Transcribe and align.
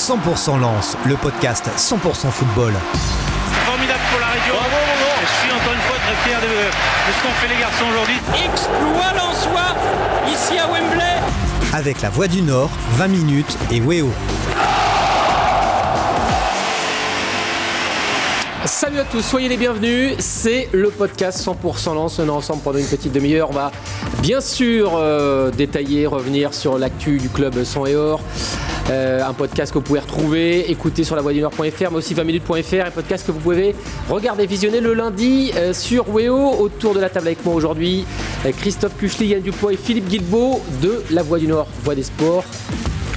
100% 0.00 0.58
Lance, 0.58 0.96
le 1.04 1.14
podcast 1.14 1.68
100% 1.76 2.30
football. 2.30 2.72
Formidable 3.66 4.00
pour 4.10 4.18
la 4.18 4.28
région. 4.28 4.54
Je 5.20 5.26
suis 5.42 5.52
encore 5.52 5.74
une 5.74 5.80
fois 5.80 5.96
très 5.98 6.14
fier 6.26 6.40
de, 6.40 6.46
de 6.46 7.12
ce 7.12 7.22
qu'ont 7.22 7.34
fait 7.34 7.48
les 7.48 7.60
garçons 7.60 7.84
aujourd'hui. 7.90 8.16
Exploit 8.42 9.12
Lensois 9.12 9.76
ici 10.32 10.58
à 10.58 10.66
Wembley. 10.68 11.20
Avec 11.74 12.00
la 12.00 12.08
Voix 12.08 12.28
du 12.28 12.40
Nord, 12.40 12.70
20 12.92 13.08
minutes 13.08 13.58
et 13.70 13.82
Weo. 13.82 14.08
Salut 18.64 19.00
à 19.00 19.04
tous, 19.04 19.20
soyez 19.20 19.50
les 19.50 19.58
bienvenus. 19.58 20.14
C'est 20.18 20.70
le 20.72 20.88
podcast 20.88 21.46
100% 21.46 21.94
Lance. 21.94 22.18
On 22.18 22.26
est 22.26 22.30
ensemble 22.30 22.62
pendant 22.62 22.78
une 22.78 22.86
petite 22.86 23.12
demi-heure. 23.12 23.50
On 23.50 23.54
va 23.54 23.70
bien 24.22 24.40
sûr 24.40 24.92
euh, 24.94 25.50
détailler, 25.50 26.06
revenir 26.06 26.54
sur 26.54 26.78
l'actu 26.78 27.18
du 27.18 27.28
club 27.28 27.62
100 27.62 27.84
et 27.84 27.96
or. 27.96 28.22
Euh, 28.88 29.22
un 29.24 29.32
podcast 29.34 29.72
que 29.72 29.78
vous 29.78 29.84
pouvez 29.84 30.00
retrouver, 30.00 30.70
écouter 30.70 31.04
sur 31.04 31.14
la 31.14 31.22
voix 31.22 31.32
du 31.32 31.40
Nord.fr, 31.40 31.90
mais 31.90 31.96
aussi 31.96 32.14
20minutes.fr. 32.14 32.86
Un 32.86 32.90
podcast 32.90 33.24
que 33.26 33.30
vous 33.32 33.38
pouvez 33.38 33.74
regarder, 34.08 34.46
visionner 34.46 34.80
le 34.80 34.94
lundi 34.94 35.52
euh, 35.56 35.72
sur 35.72 36.08
Weo. 36.12 36.54
Autour 36.58 36.94
de 36.94 37.00
la 37.00 37.08
table 37.08 37.28
avec 37.28 37.44
moi 37.44 37.54
aujourd'hui, 37.54 38.04
euh, 38.46 38.50
Christophe 38.58 38.96
Kuchli, 38.96 39.28
Yann 39.28 39.42
Dupois 39.42 39.74
et 39.74 39.76
Philippe 39.76 40.08
Guilbeault 40.08 40.60
de 40.82 41.04
la 41.10 41.22
Voix 41.22 41.38
du 41.38 41.46
Nord, 41.46 41.68
Voix 41.84 41.94
des 41.94 42.02
Sports. 42.02 42.44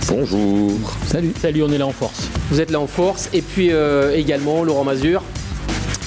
Bonjour. 0.08 0.72
Salut. 1.08 1.34
Salut, 1.42 1.64
on 1.64 1.72
est 1.72 1.78
là 1.78 1.88
en 1.88 1.92
force. 1.94 2.28
Vous 2.52 2.62
êtes 2.62 2.70
là 2.70 2.80
en 2.80 2.88
force. 2.88 3.30
Et 3.34 3.42
puis 3.42 3.70
euh, 3.72 4.16
également 4.16 4.64
Laurent 4.64 4.84
Mazur. 4.84 5.24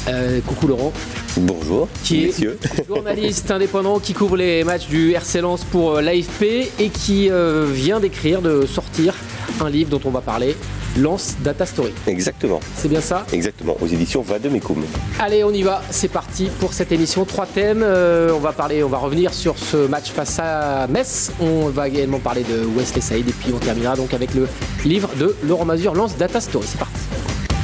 Euh, 0.08 0.38
coucou 0.46 0.68
Laurent. 0.68 0.92
Bonjour, 1.38 1.86
Qui 2.02 2.26
messieurs. 2.26 2.58
est 2.62 2.86
journaliste 2.88 3.50
indépendant 3.50 3.98
qui 3.98 4.14
couvre 4.14 4.36
les 4.38 4.64
matchs 4.64 4.86
du 4.86 5.12
RC 5.12 5.42
Lens 5.42 5.64
pour 5.64 6.00
l'AFP 6.00 6.70
et 6.78 6.88
qui 6.88 7.28
euh, 7.30 7.66
vient 7.70 8.00
d'écrire, 8.00 8.40
de 8.40 8.64
sortir 8.64 9.12
un 9.60 9.70
livre 9.70 9.90
dont 9.90 10.00
on 10.04 10.10
va 10.10 10.20
parler, 10.20 10.56
Lens 10.96 11.36
Data 11.40 11.66
Story. 11.66 11.92
Exactement, 12.06 12.60
C'est 12.76 12.88
bien 12.88 13.00
ça? 13.00 13.26
Exactement. 13.32 13.76
Aux 13.80 13.86
éditions 13.86 14.22
Vademecum. 14.22 14.84
Allez, 15.18 15.44
on 15.44 15.52
y 15.52 15.62
va, 15.62 15.82
c'est 15.90 16.08
parti 16.08 16.48
pour 16.60 16.72
cette 16.72 16.92
émission. 16.92 17.24
Trois 17.24 17.46
thèmes. 17.46 17.82
Euh, 17.82 18.30
on 18.34 18.38
va 18.40 18.52
parler, 18.52 18.82
on 18.82 18.88
va 18.88 18.98
revenir 18.98 19.32
sur 19.34 19.58
ce 19.58 19.86
match 19.86 20.10
face 20.10 20.38
à 20.38 20.86
Metz. 20.88 21.32
On 21.40 21.68
va 21.68 21.88
également 21.88 22.18
parler 22.18 22.42
de 22.44 22.64
Wesley 22.76 23.00
Saïd 23.00 23.28
et 23.28 23.32
puis 23.32 23.52
on 23.54 23.58
terminera 23.58 23.96
donc 23.96 24.14
avec 24.14 24.34
le 24.34 24.48
livre 24.84 25.10
de 25.18 25.34
Laurent 25.44 25.64
Mazur, 25.64 25.94
Lance 25.94 26.16
Data 26.16 26.40
Story. 26.40 26.66
C'est 26.68 26.78
parti. 26.78 27.00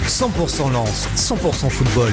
100% 0.06 0.72
Lance, 0.72 1.08
100% 1.16 1.70
football. 1.70 2.12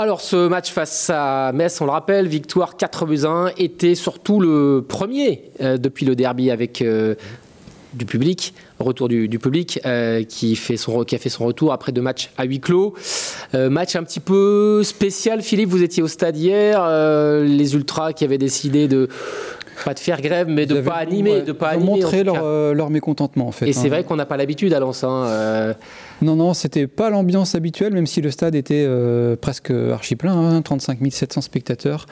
Alors 0.00 0.20
ce 0.20 0.46
match 0.46 0.70
face 0.70 1.10
à 1.12 1.50
Metz, 1.52 1.80
on 1.80 1.84
le 1.84 1.90
rappelle, 1.90 2.28
victoire 2.28 2.76
4 2.76 3.04
buts 3.04 3.24
à 3.24 3.30
1, 3.30 3.48
était 3.56 3.96
surtout 3.96 4.38
le 4.38 4.84
premier 4.86 5.50
euh, 5.60 5.76
depuis 5.76 6.06
le 6.06 6.14
derby 6.14 6.52
avec 6.52 6.82
euh, 6.82 7.16
du 7.94 8.06
public, 8.06 8.54
retour 8.78 9.08
du, 9.08 9.28
public 9.40 9.80
euh, 9.84 10.22
qui, 10.22 10.54
fait 10.54 10.76
son, 10.76 11.02
qui 11.02 11.16
a 11.16 11.18
fait 11.18 11.30
son 11.30 11.46
retour 11.46 11.72
après 11.72 11.90
deux 11.90 12.00
matchs 12.00 12.30
à 12.38 12.44
huis 12.44 12.60
clos. 12.60 12.94
Match 13.54 13.96
un 13.96 14.04
petit 14.04 14.20
peu 14.20 14.84
spécial, 14.84 15.42
Philippe, 15.42 15.70
vous 15.70 15.82
étiez 15.82 16.00
au 16.04 16.08
stade 16.08 16.36
hier, 16.36 16.80
les 17.42 17.74
Ultras 17.74 18.12
qui 18.12 18.22
avaient 18.22 18.38
décidé 18.38 18.86
de 18.86 19.08
pas 19.84 19.94
de 19.94 19.98
faire 19.98 20.20
grève, 20.20 20.46
mais 20.48 20.66
de 20.66 20.76
Ils 20.76 20.82
pas 20.82 20.94
avaient- 20.96 21.06
animer, 21.12 21.30
ouais, 21.32 21.42
de 21.42 21.52
pas 21.52 21.74
ils 21.74 21.82
animer. 21.82 22.24
leur, 22.24 22.34
cas. 22.34 22.42
euh, 22.42 22.74
leur 22.74 22.90
mécontentement 22.90 23.46
en 23.48 23.52
fait. 23.52 23.68
Et 23.68 23.72
c'est 23.72 23.86
hein. 23.86 23.88
vrai 23.90 24.04
qu'on 24.04 24.16
n'a 24.16 24.26
pas 24.26 24.36
l'habitude 24.36 24.72
à 24.72 24.80
Lens. 24.80 25.04
hein, 25.04 25.24
euh, 25.26 25.74
Non, 26.22 26.36
non, 26.36 26.54
c'était 26.54 26.86
pas 26.86 27.10
l'ambiance 27.10 27.54
habituelle, 27.54 27.92
même 27.92 28.06
si 28.06 28.20
le 28.20 28.30
stade 28.30 28.54
était 28.54 28.84
euh, 28.86 29.36
presque 29.36 29.70
archi 29.70 30.16
plein, 30.16 30.34
hein, 30.36 30.62
35 30.62 30.98
700 31.10 31.40
spectateurs. 31.42 32.06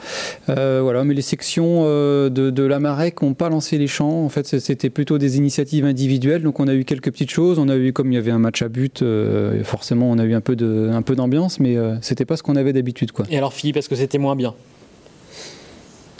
Euh, 0.49 0.79
voilà, 0.81 1.03
mais 1.03 1.13
les 1.13 1.21
sections 1.21 1.81
euh, 1.85 2.29
de, 2.29 2.49
de 2.49 2.63
la 2.63 2.79
Marec 2.79 3.21
n'ont 3.21 3.33
pas 3.33 3.49
lancé 3.49 3.77
les 3.77 3.87
chants. 3.87 4.23
En 4.23 4.29
fait, 4.29 4.45
c'était 4.47 4.89
plutôt 4.89 5.17
des 5.17 5.37
initiatives 5.37 5.85
individuelles. 5.85 6.41
Donc, 6.43 6.59
on 6.59 6.67
a 6.67 6.73
eu 6.73 6.85
quelques 6.85 7.11
petites 7.11 7.31
choses. 7.31 7.59
On 7.59 7.67
a 7.69 7.75
eu, 7.75 7.91
comme 7.93 8.11
il 8.11 8.15
y 8.15 8.17
avait 8.17 8.31
un 8.31 8.39
match 8.39 8.61
à 8.61 8.69
but, 8.69 9.01
euh, 9.01 9.63
forcément, 9.63 10.09
on 10.09 10.17
a 10.19 10.23
eu 10.23 10.33
un 10.33 10.41
peu 10.41 10.55
de, 10.55 10.89
un 10.93 11.01
peu 11.01 11.15
d'ambiance, 11.15 11.59
mais 11.59 11.75
euh, 11.77 11.95
c'était 12.01 12.25
pas 12.25 12.37
ce 12.37 12.43
qu'on 12.43 12.55
avait 12.55 12.73
d'habitude, 12.73 13.11
quoi. 13.11 13.25
Et 13.29 13.37
alors 13.37 13.53
Philippe, 13.53 13.77
est-ce 13.77 13.89
que 13.89 13.95
c'était 13.95 14.17
moins 14.17 14.35
bien? 14.35 14.53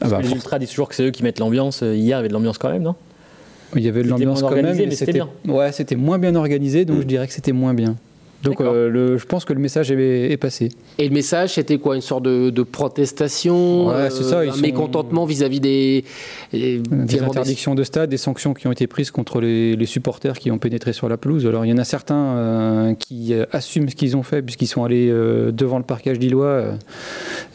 Ah 0.02 0.09
bah, 0.09 0.19
Les 0.22 0.31
Ultras 0.31 0.59
disent 0.59 0.69
toujours 0.69 0.90
que 0.90 0.96
c'est 0.96 1.03
eux 1.03 1.12
qui 1.12 1.24
mettent 1.24 1.40
l'ambiance. 1.40 1.81
Euh, 1.84 1.96
Hier, 1.96 2.03
il 2.03 2.09
y 2.09 2.13
avait 2.13 2.28
de 2.28 2.34
l'ambiance 2.34 2.58
quand 2.58 2.69
même, 2.69 2.84
non? 2.84 2.96
Il 3.75 3.81
y 3.81 3.90
avait 3.90 4.03
de 4.03 4.08
l'ambiance 4.08 4.41
quand 4.41 4.52
même, 4.52 4.66
mais 4.78 4.91
c'était 4.91 5.12
c'était 5.13 5.52
ouais, 5.52 5.72
c'était 5.72 5.96
moins 5.96 6.19
bien 6.19 6.35
organisé, 6.35 6.85
donc 6.85 7.02
je 7.02 7.06
dirais 7.06 7.28
que 7.28 7.34
c'était 7.34 7.52
moins 7.52 7.74
bien. 7.74 7.96
Donc, 8.44 8.62
euh, 8.62 8.88
le- 8.90 9.18
je 9.18 9.25
pense 9.25 9.46
que 9.46 9.53
le 9.53 9.59
message 9.59 9.92
est- 9.92 10.31
est 10.31 10.38
passé. 10.38 10.70
Et 11.00 11.08
le 11.08 11.14
message, 11.14 11.56
c'était 11.56 11.78
quoi 11.80 11.96
Une 11.96 12.02
sorte 12.02 12.24
de, 12.24 12.50
de 12.52 12.64
protestation 12.64 13.88
Ouais, 13.88 14.09
ça, 14.09 14.46
ils 14.46 14.52
Un 14.52 14.58
mécontentement 14.58 15.25
vis-à-vis 15.25 15.59
des. 15.59 16.03
des- 16.52 16.81
interdictions 17.22 17.74
de 17.76 17.84
stade, 17.84 18.09
des 18.09 18.18
sanctions 18.18 18.53
qui 18.53 18.68
ont 18.68 18.72
été 18.72 18.86
prises 18.88 19.12
contre 19.12 19.42
les, 19.42 19.76
les 19.76 19.86
supporters 19.86 20.38
qui 20.38 20.52
ont 20.52 20.59
pénétré 20.59 20.94
sur 20.94 21.09
la 21.09 21.18
pelouse. 21.18 21.46
Alors 21.47 21.66
il 21.66 21.70
y 21.70 21.74
en 21.74 21.78
a 21.78 21.84
certains 21.84 22.16
euh, 22.38 22.94
qui 22.94 23.34
euh, 23.34 23.46
assument 23.52 23.90
ce 23.90 23.96
qu'ils 23.96 24.16
ont 24.16 24.24
fait 24.24 24.42
puisqu'ils 24.42 24.68
sont 24.68 24.84
allés 24.84 25.09
euh, 25.09 25.52
devant 25.52 25.78
le 25.78 25.84
parquage 25.84 26.20
lillois 26.20 26.46
euh, 26.46 26.72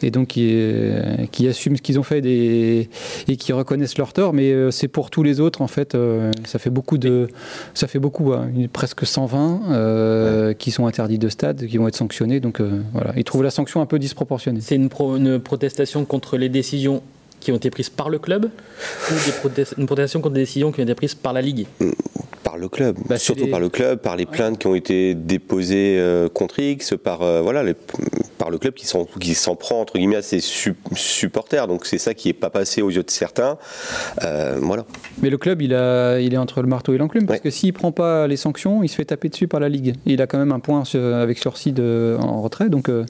et 0.01 0.11
donc 0.11 0.27
qui, 0.29 0.49
euh, 0.53 1.25
qui 1.31 1.47
assument 1.47 1.77
ce 1.77 1.81
qu'ils 1.81 1.99
ont 1.99 2.03
fait 2.03 2.21
des- 2.21 2.89
et 3.27 3.37
qui 3.37 3.53
reconnaissent 3.53 3.97
leur 3.97 4.11
tort. 4.13 4.33
Mais 4.33 4.51
euh, 4.51 4.69
c'est 4.71 4.87
pour 4.89 5.09
tous 5.09 5.23
les 5.23 5.39
autres 5.39 5.61
en 5.61 5.67
fait. 5.67 5.95
euh, 5.95 6.31
ça 6.45 6.59
fait 6.59 6.69
beaucoup 6.69 6.97
de, 6.97 7.27
ça 7.73 7.87
fait 7.87 7.99
beaucoup, 7.99 8.33
hein, 8.33 8.49
presque 8.71 9.05
120 9.05 9.61
euh, 9.71 10.53
qui 10.53 10.71
sont 10.73 10.87
interdits 10.87 11.17
de 11.17 11.29
stade, 11.29 11.65
qui 11.67 11.77
vont 11.77 11.87
être 11.87 11.95
sanctionnés. 11.95 12.39
Donc 12.39 12.59
euh, 12.59 12.81
voilà, 12.93 13.13
ils 13.15 13.23
trouvent 13.23 13.43
la 13.43 13.51
sanction 13.51 13.81
un 13.81 13.85
peu 13.85 13.99
disproportionnée. 13.99 14.59
C'est 14.61 14.75
une, 14.75 14.89
une 14.99 15.39
protestation 15.39 16.05
contre 16.05 16.37
les 16.37 16.49
décisions 16.49 17.01
qui 17.43 17.51
ont 17.51 17.55
été 17.55 17.69
prises 17.69 17.89
par 17.89 18.09
le 18.09 18.19
club 18.19 18.49
ou 19.11 19.49
des 19.49 19.63
une 19.77 19.85
protestation 19.85 20.21
contre 20.21 20.35
des 20.35 20.41
décisions 20.41 20.71
qui 20.71 20.79
ont 20.81 20.83
été 20.83 20.95
prises 20.95 21.15
par 21.15 21.33
la 21.33 21.41
Ligue? 21.41 21.65
Par 22.43 22.57
le 22.57 22.67
club, 22.69 22.97
Bah, 23.07 23.17
surtout 23.17 23.45
les- 23.45 23.51
par 23.51 23.59
le 23.59 23.69
club, 23.69 23.99
par 23.99 24.15
les 24.15 24.25
plaintes 24.25 24.59
qui 24.59 24.67
ont 24.67 24.75
été 24.75 25.15
déposées 25.15 25.97
euh, 25.97 26.27
contre 26.29 26.59
X, 26.59 26.93
par, 27.01 27.21
euh, 27.21 27.41
voilà, 27.41 27.63
les- 27.63 27.73
par 28.37 28.49
le 28.49 28.57
club 28.57 28.73
qui 28.73 28.85
s'en 28.85 29.55
prend 29.55 29.79
entre 29.81 29.93
guillemets 29.97 30.17
à 30.17 30.21
ses 30.21 30.39
su- 30.41 30.75
supporters. 30.95 31.67
Donc 31.67 31.85
c'est 31.85 31.97
ça 31.97 32.13
qui 32.13 32.27
n'est 32.27 32.33
pas 32.33 32.49
passé 32.49 32.81
aux 32.81 32.89
yeux 32.89 33.03
de 33.03 33.09
certains. 33.09 33.57
Euh, 34.23 34.57
voilà. 34.61 34.85
Mais 35.21 35.29
le 35.29 35.37
club, 35.37 35.61
il, 35.61 35.73
a, 35.73 36.19
il 36.19 36.33
est 36.33 36.37
entre 36.37 36.61
le 36.61 36.67
marteau 36.67 36.93
et 36.93 36.97
l'enclume, 36.97 37.25
parce 37.25 37.37
Ouais. 37.39 37.43
que 37.43 37.49
s'il 37.49 37.73
prend 37.73 37.91
pas 37.91 38.27
les 38.27 38.37
sanctions, 38.37 38.83
il 38.83 38.89
se 38.89 38.95
fait 38.95 39.05
taper 39.05 39.29
dessus 39.29 39.47
par 39.47 39.59
la 39.59 39.69
Ligue. 39.69 39.95
Et 40.05 40.13
il 40.13 40.21
a 40.21 40.27
quand 40.27 40.37
même 40.37 40.51
un 40.51 40.59
point 40.59 40.83
sur- 40.85 41.01
avec 41.01 41.39
de, 41.73 42.17
en 42.19 42.41
retrait, 42.41 42.69
donc 42.69 42.89
euh, 42.89 43.05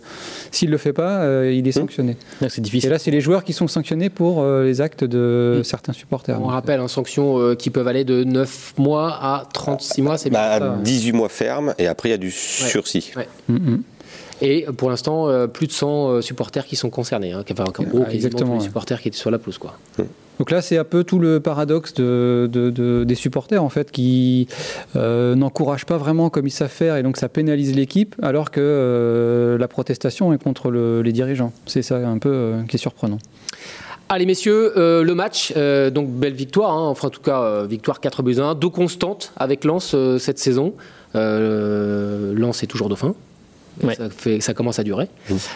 s'il 0.51 0.69
le 0.69 0.77
fait 0.77 0.93
pas, 0.93 1.21
euh, 1.23 1.51
il 1.53 1.67
est 1.67 1.75
Mmh. 1.75 1.81
sanctionné. 1.81 2.17
Donc 2.41 2.51
c'est 2.51 2.59
Et 2.59 2.61
difficile. 2.61 2.89
là, 2.91 2.99
c'est 2.99 3.11
les 3.11 3.21
joueurs 3.21 3.43
qui 3.43 3.53
sont 3.53 3.67
sanctionnés 3.67 4.09
pour 4.09 4.22
euh, 4.41 4.63
les 4.65 4.81
actes 4.81 5.03
de 5.03 5.57
Mm. 5.59 5.63
certains 5.63 5.93
supporters. 5.93 6.39
On 6.41 6.45
rappelle, 6.47 6.79
hein, 6.79 6.87
sanctions 6.87 7.39
euh, 7.39 7.55
qui 7.55 7.69
peuvent 7.69 7.87
aller 7.87 8.03
de 8.03 8.23
9 8.23 8.73
mois 8.77 9.09
à 9.21 9.43
36 9.53 10.01
mois, 10.01 10.17
c'est 10.17 10.29
bien 10.29 10.39
Bah, 10.39 10.59
ça. 10.59 10.77
18 10.83 11.11
mois 11.13 11.29
ferme 11.29 11.73
et 11.77 11.87
après 11.87 12.09
il 12.09 12.11
y 12.11 12.15
a 12.15 12.17
du 12.17 12.31
sursis. 12.31 13.11
Ouais. 13.15 13.27
mm, 13.49 13.53
mm. 13.55 13.83
Et 14.41 14.65
pour 14.75 14.89
l'instant, 14.89 15.29
euh, 15.29 15.47
plus 15.47 15.67
de 15.67 15.71
100 15.71 16.09
euh, 16.09 16.21
supporters 16.21 16.65
qui 16.65 16.75
sont 16.75 16.89
concernés. 16.89 17.31
Hein, 17.31 17.45
enfin, 17.49 17.63
en 17.63 17.83
gros, 17.83 18.03
Ah, 18.05 18.11
exactement, 18.13 18.53
tous 18.55 18.59
les 18.59 18.65
supporters 18.65 18.99
qui 19.01 19.07
étaient 19.07 19.17
sur 19.17 19.31
la 19.31 19.37
pelouse. 19.39 19.57
Quoi. 19.57 19.77
Donc 20.39 20.51
là, 20.51 20.61
c'est 20.61 20.77
un 20.77 20.83
peu 20.83 21.03
tout 21.05 21.19
le 21.19 21.39
paradoxe 21.39 21.93
de, 21.93 22.49
de- 22.51 22.69
de- 22.71 23.03
des 23.05 23.15
supporters, 23.15 23.63
en 23.63 23.69
fait, 23.69 23.89
qui 23.91 24.47
euh, 24.97 25.35
n'encouragent 25.35 25.85
pas 25.85 25.97
vraiment 25.97 26.29
comme 26.29 26.45
ils 26.47 26.51
savent 26.51 26.67
faire, 26.71 26.97
et 26.97 27.03
donc 27.03 27.15
ça 27.17 27.29
pénalise 27.29 27.73
l'équipe, 27.75 28.15
alors 28.21 28.51
que 28.51 28.59
euh, 28.59 29.57
la 29.57 29.67
protestation 29.69 30.33
est 30.33 30.43
contre 30.43 30.71
le- 30.71 31.01
les 31.03 31.13
dirigeants. 31.13 31.53
C'est 31.65 31.83
ça 31.83 31.97
un 31.97 32.17
peu 32.17 32.29
euh, 32.33 32.63
qui 32.63 32.75
est 32.75 32.79
surprenant. 32.79 33.19
Allez 34.13 34.27
messieurs, 34.27 34.77
euh, 34.77 35.01
le 35.01 35.15
match, 35.15 35.53
euh, 35.57 35.89
donc 35.89 36.07
belle 36.07 36.35
victoire, 36.35 36.71
hein, 36.71 36.87
enfin 36.87 37.07
en 37.07 37.09
tout 37.09 37.19
cas 37.19 37.41
euh, 37.41 37.65
victoire 37.67 37.99
4 37.99 38.21
buts 38.21 38.35
à 38.37 38.43
1, 38.43 38.53
deux 38.53 38.69
constantes 38.69 39.33
avec 39.37 39.63
Lens 39.63 39.95
cette 40.19 40.37
saison. 40.37 40.75
Lens 41.15 42.61
est 42.61 42.67
toujours 42.67 42.89
dauphin, 42.89 43.15
Ouais. 43.81 43.95
ça, 43.95 44.09
fait, 44.09 44.39
ça 44.39 44.53
commence 44.53 44.77
à 44.79 44.83
durer. 44.83 45.07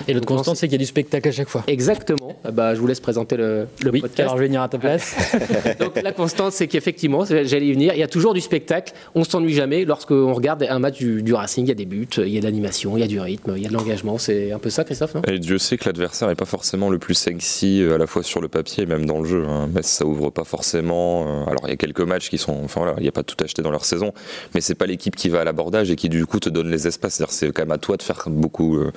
Et 0.07 0.13
l'autre 0.13 0.25
constante, 0.25 0.55
c'est 0.57 0.67
qu'il 0.67 0.73
y 0.73 0.75
a 0.75 0.79
du 0.79 0.85
spectacle 0.85 1.27
à 1.27 1.31
chaque 1.31 1.49
fois. 1.49 1.63
Exactement, 1.67 2.35
Ah 2.43 2.51
bah, 2.51 2.73
je 2.73 2.79
vous 2.79 2.87
laisse 2.87 2.99
présenter 2.99 3.37
le, 3.37 3.67
le 3.83 3.91
Oui, 3.91 4.01
podcast. 4.01 4.21
alors 4.21 4.35
je 4.37 4.41
vais 4.41 4.47
venir 4.47 4.61
à 4.61 4.69
ta 4.69 4.77
place. 4.77 5.15
Donc 5.79 6.01
la 6.01 6.11
constante, 6.11 6.51
c'est 6.53 6.67
qu'effectivement, 6.67 7.25
j'allais 7.25 7.67
y 7.67 7.73
venir, 7.73 7.93
il 7.93 7.99
y 7.99 8.03
a 8.03 8.07
toujours 8.07 8.33
du 8.33 8.41
spectacle, 8.41 8.93
on 9.15 9.23
s'ennuie 9.23 9.53
jamais. 9.53 9.85
Lorsqu'on 9.85 10.33
regarde 10.33 10.65
un 10.67 10.79
match 10.79 10.97
du, 10.97 11.21
du 11.21 11.33
Racing, 11.33 11.65
il 11.65 11.69
y 11.69 11.71
a 11.71 11.75
des 11.75 11.85
buts, 11.85 12.07
il 12.17 12.29
y 12.29 12.37
a 12.37 12.39
de 12.39 12.45
l'animation, 12.45 12.97
il 12.97 13.01
y 13.01 13.03
a 13.03 13.07
du 13.07 13.19
rythme, 13.19 13.53
il 13.55 13.61
y 13.63 13.65
a 13.65 13.69
de 13.69 13.73
l'engagement. 13.73 14.17
C'est 14.17 14.51
un 14.51 14.59
peu 14.59 14.69
ça, 14.69 14.83
Christophe, 14.83 15.15
non? 15.15 15.21
Et 15.27 15.39
Dieu 15.39 15.57
sait 15.57 15.77
que 15.77 15.85
l'adversaire 15.85 16.27
n'est 16.27 16.35
pas 16.35 16.45
forcément 16.45 16.89
le 16.89 16.97
plus 16.99 17.13
sexy 17.13 17.81
euh, 17.81 17.95
à 17.95 17.97
la 17.97 18.07
fois 18.07 18.23
sur 18.23 18.41
le 18.41 18.47
papier 18.47 18.83
et 18.83 18.87
même 18.87 19.05
dans 19.05 19.19
le 19.19 19.27
jeu. 19.27 19.45
Hein. 19.47 19.67
Metz, 19.73 19.85
ça 19.85 20.05
ouvre 20.05 20.29
pas 20.29 20.43
forcément. 20.43 21.25
euh, 21.27 21.43
Alors 21.51 21.61
il 21.65 21.69
y 21.69 21.73
a 21.73 21.77
quelques 21.77 22.01
matchs 22.01 22.29
qui 22.29 22.37
sont, 22.37 22.57
enfin 22.63 22.81
voilà, 22.81 22.95
il 22.97 23.03
n'y 23.03 23.09
a 23.09 23.11
pas 23.11 23.23
tout 23.23 23.35
acheté 23.43 23.61
dans 23.61 23.71
leur 23.71 23.85
saison, 23.85 24.13
mais 24.55 24.61
c'est 24.61 24.75
pas 24.75 24.85
l'équipe 24.85 25.15
qui 25.15 25.29
va 25.29 25.41
à 25.41 25.43
l'abordage 25.43 25.91
et 25.91 25.95
qui 25.95 26.09
du 26.09 26.25
coup 26.25 26.39
te 26.39 26.49
donne 26.49 26.69
les 26.71 26.87
espaces. 26.87 27.15
C'est-à-dire 27.15 27.33
c'est 27.33 27.51
quand 27.51 27.61
même 27.63 27.71
à 27.71 27.77
toi 27.77 27.97
de 27.97 28.03
faire 28.07 28.23
beaucoup. 28.27 28.77
euh, 28.77 28.91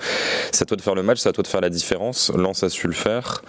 c'est 0.52 0.62
à 0.62 0.66
toi 0.66 0.76
de 0.76 0.82
faire 0.82 0.94
le 0.94 1.02
match, 1.02 1.18
c'est 1.18 1.28
à 1.28 1.32
toi 1.32 1.42
de 1.42 1.48
faire 1.48 1.60
la 1.60 1.70
différence. 1.70 2.30
Lens 2.34 2.62
a 2.62 2.68
su 2.68 2.86
le 2.86 2.92
faire. 2.92 3.42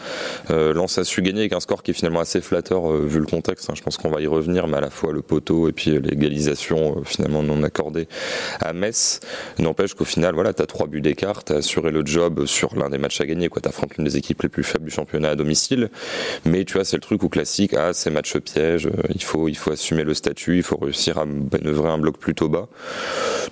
Euh, 0.49 0.73
Lens 0.73 0.97
a 0.97 1.03
su 1.03 1.21
gagner 1.21 1.41
avec 1.41 1.53
un 1.53 1.59
score 1.59 1.83
qui 1.83 1.91
est 1.91 1.93
finalement 1.93 2.19
assez 2.19 2.41
flatteur 2.41 2.91
euh, 2.91 3.05
vu 3.05 3.19
le 3.19 3.25
contexte. 3.25 3.69
hein. 3.69 3.73
Je 3.75 3.81
pense 3.81 3.97
qu'on 3.97 4.09
va 4.09 4.21
y 4.21 4.27
revenir, 4.27 4.67
mais 4.67 4.77
à 4.77 4.81
la 4.81 4.89
fois 4.89 5.13
le 5.13 5.21
poteau 5.21 5.69
et 5.69 5.71
puis 5.71 5.99
l'égalisation 5.99 7.03
finalement 7.05 7.43
non 7.43 7.63
accordée 7.63 8.07
à 8.59 8.73
Metz. 8.73 9.19
N'empêche 9.59 9.93
qu'au 9.93 10.05
final, 10.05 10.33
voilà, 10.35 10.53
tu 10.53 10.61
as 10.61 10.65
trois 10.65 10.87
buts 10.87 11.01
d'écart, 11.01 11.43
tu 11.43 11.53
as 11.53 11.57
assuré 11.57 11.91
le 11.91 12.05
job 12.05 12.45
sur 12.45 12.75
l'un 12.75 12.89
des 12.89 12.97
matchs 12.97 13.21
à 13.21 13.25
gagner. 13.25 13.49
Tu 13.49 13.69
affrontes 13.69 13.95
l'une 13.97 14.05
des 14.05 14.17
équipes 14.17 14.41
les 14.41 14.49
plus 14.49 14.63
faibles 14.63 14.85
du 14.85 14.91
championnat 14.91 15.29
à 15.29 15.35
domicile. 15.35 15.89
Mais 16.45 16.65
tu 16.65 16.73
vois, 16.73 16.83
c'est 16.83 16.97
le 16.97 17.01
truc 17.01 17.21
où 17.23 17.29
classique, 17.29 17.75
ah, 17.75 17.93
c'est 17.93 18.09
match 18.09 18.35
piège, 18.37 18.89
il 19.13 19.21
faut, 19.23 19.47
il 19.47 19.55
faut 19.55 19.71
assumer 19.71 20.03
le 20.03 20.13
statut, 20.13 20.57
il 20.57 20.63
faut 20.63 20.77
réussir 20.77 21.17
à 21.19 21.25
manœuvrer 21.25 21.89
un 21.89 21.97
bloc 21.99 22.17
plutôt 22.17 22.49
bas. 22.49 22.67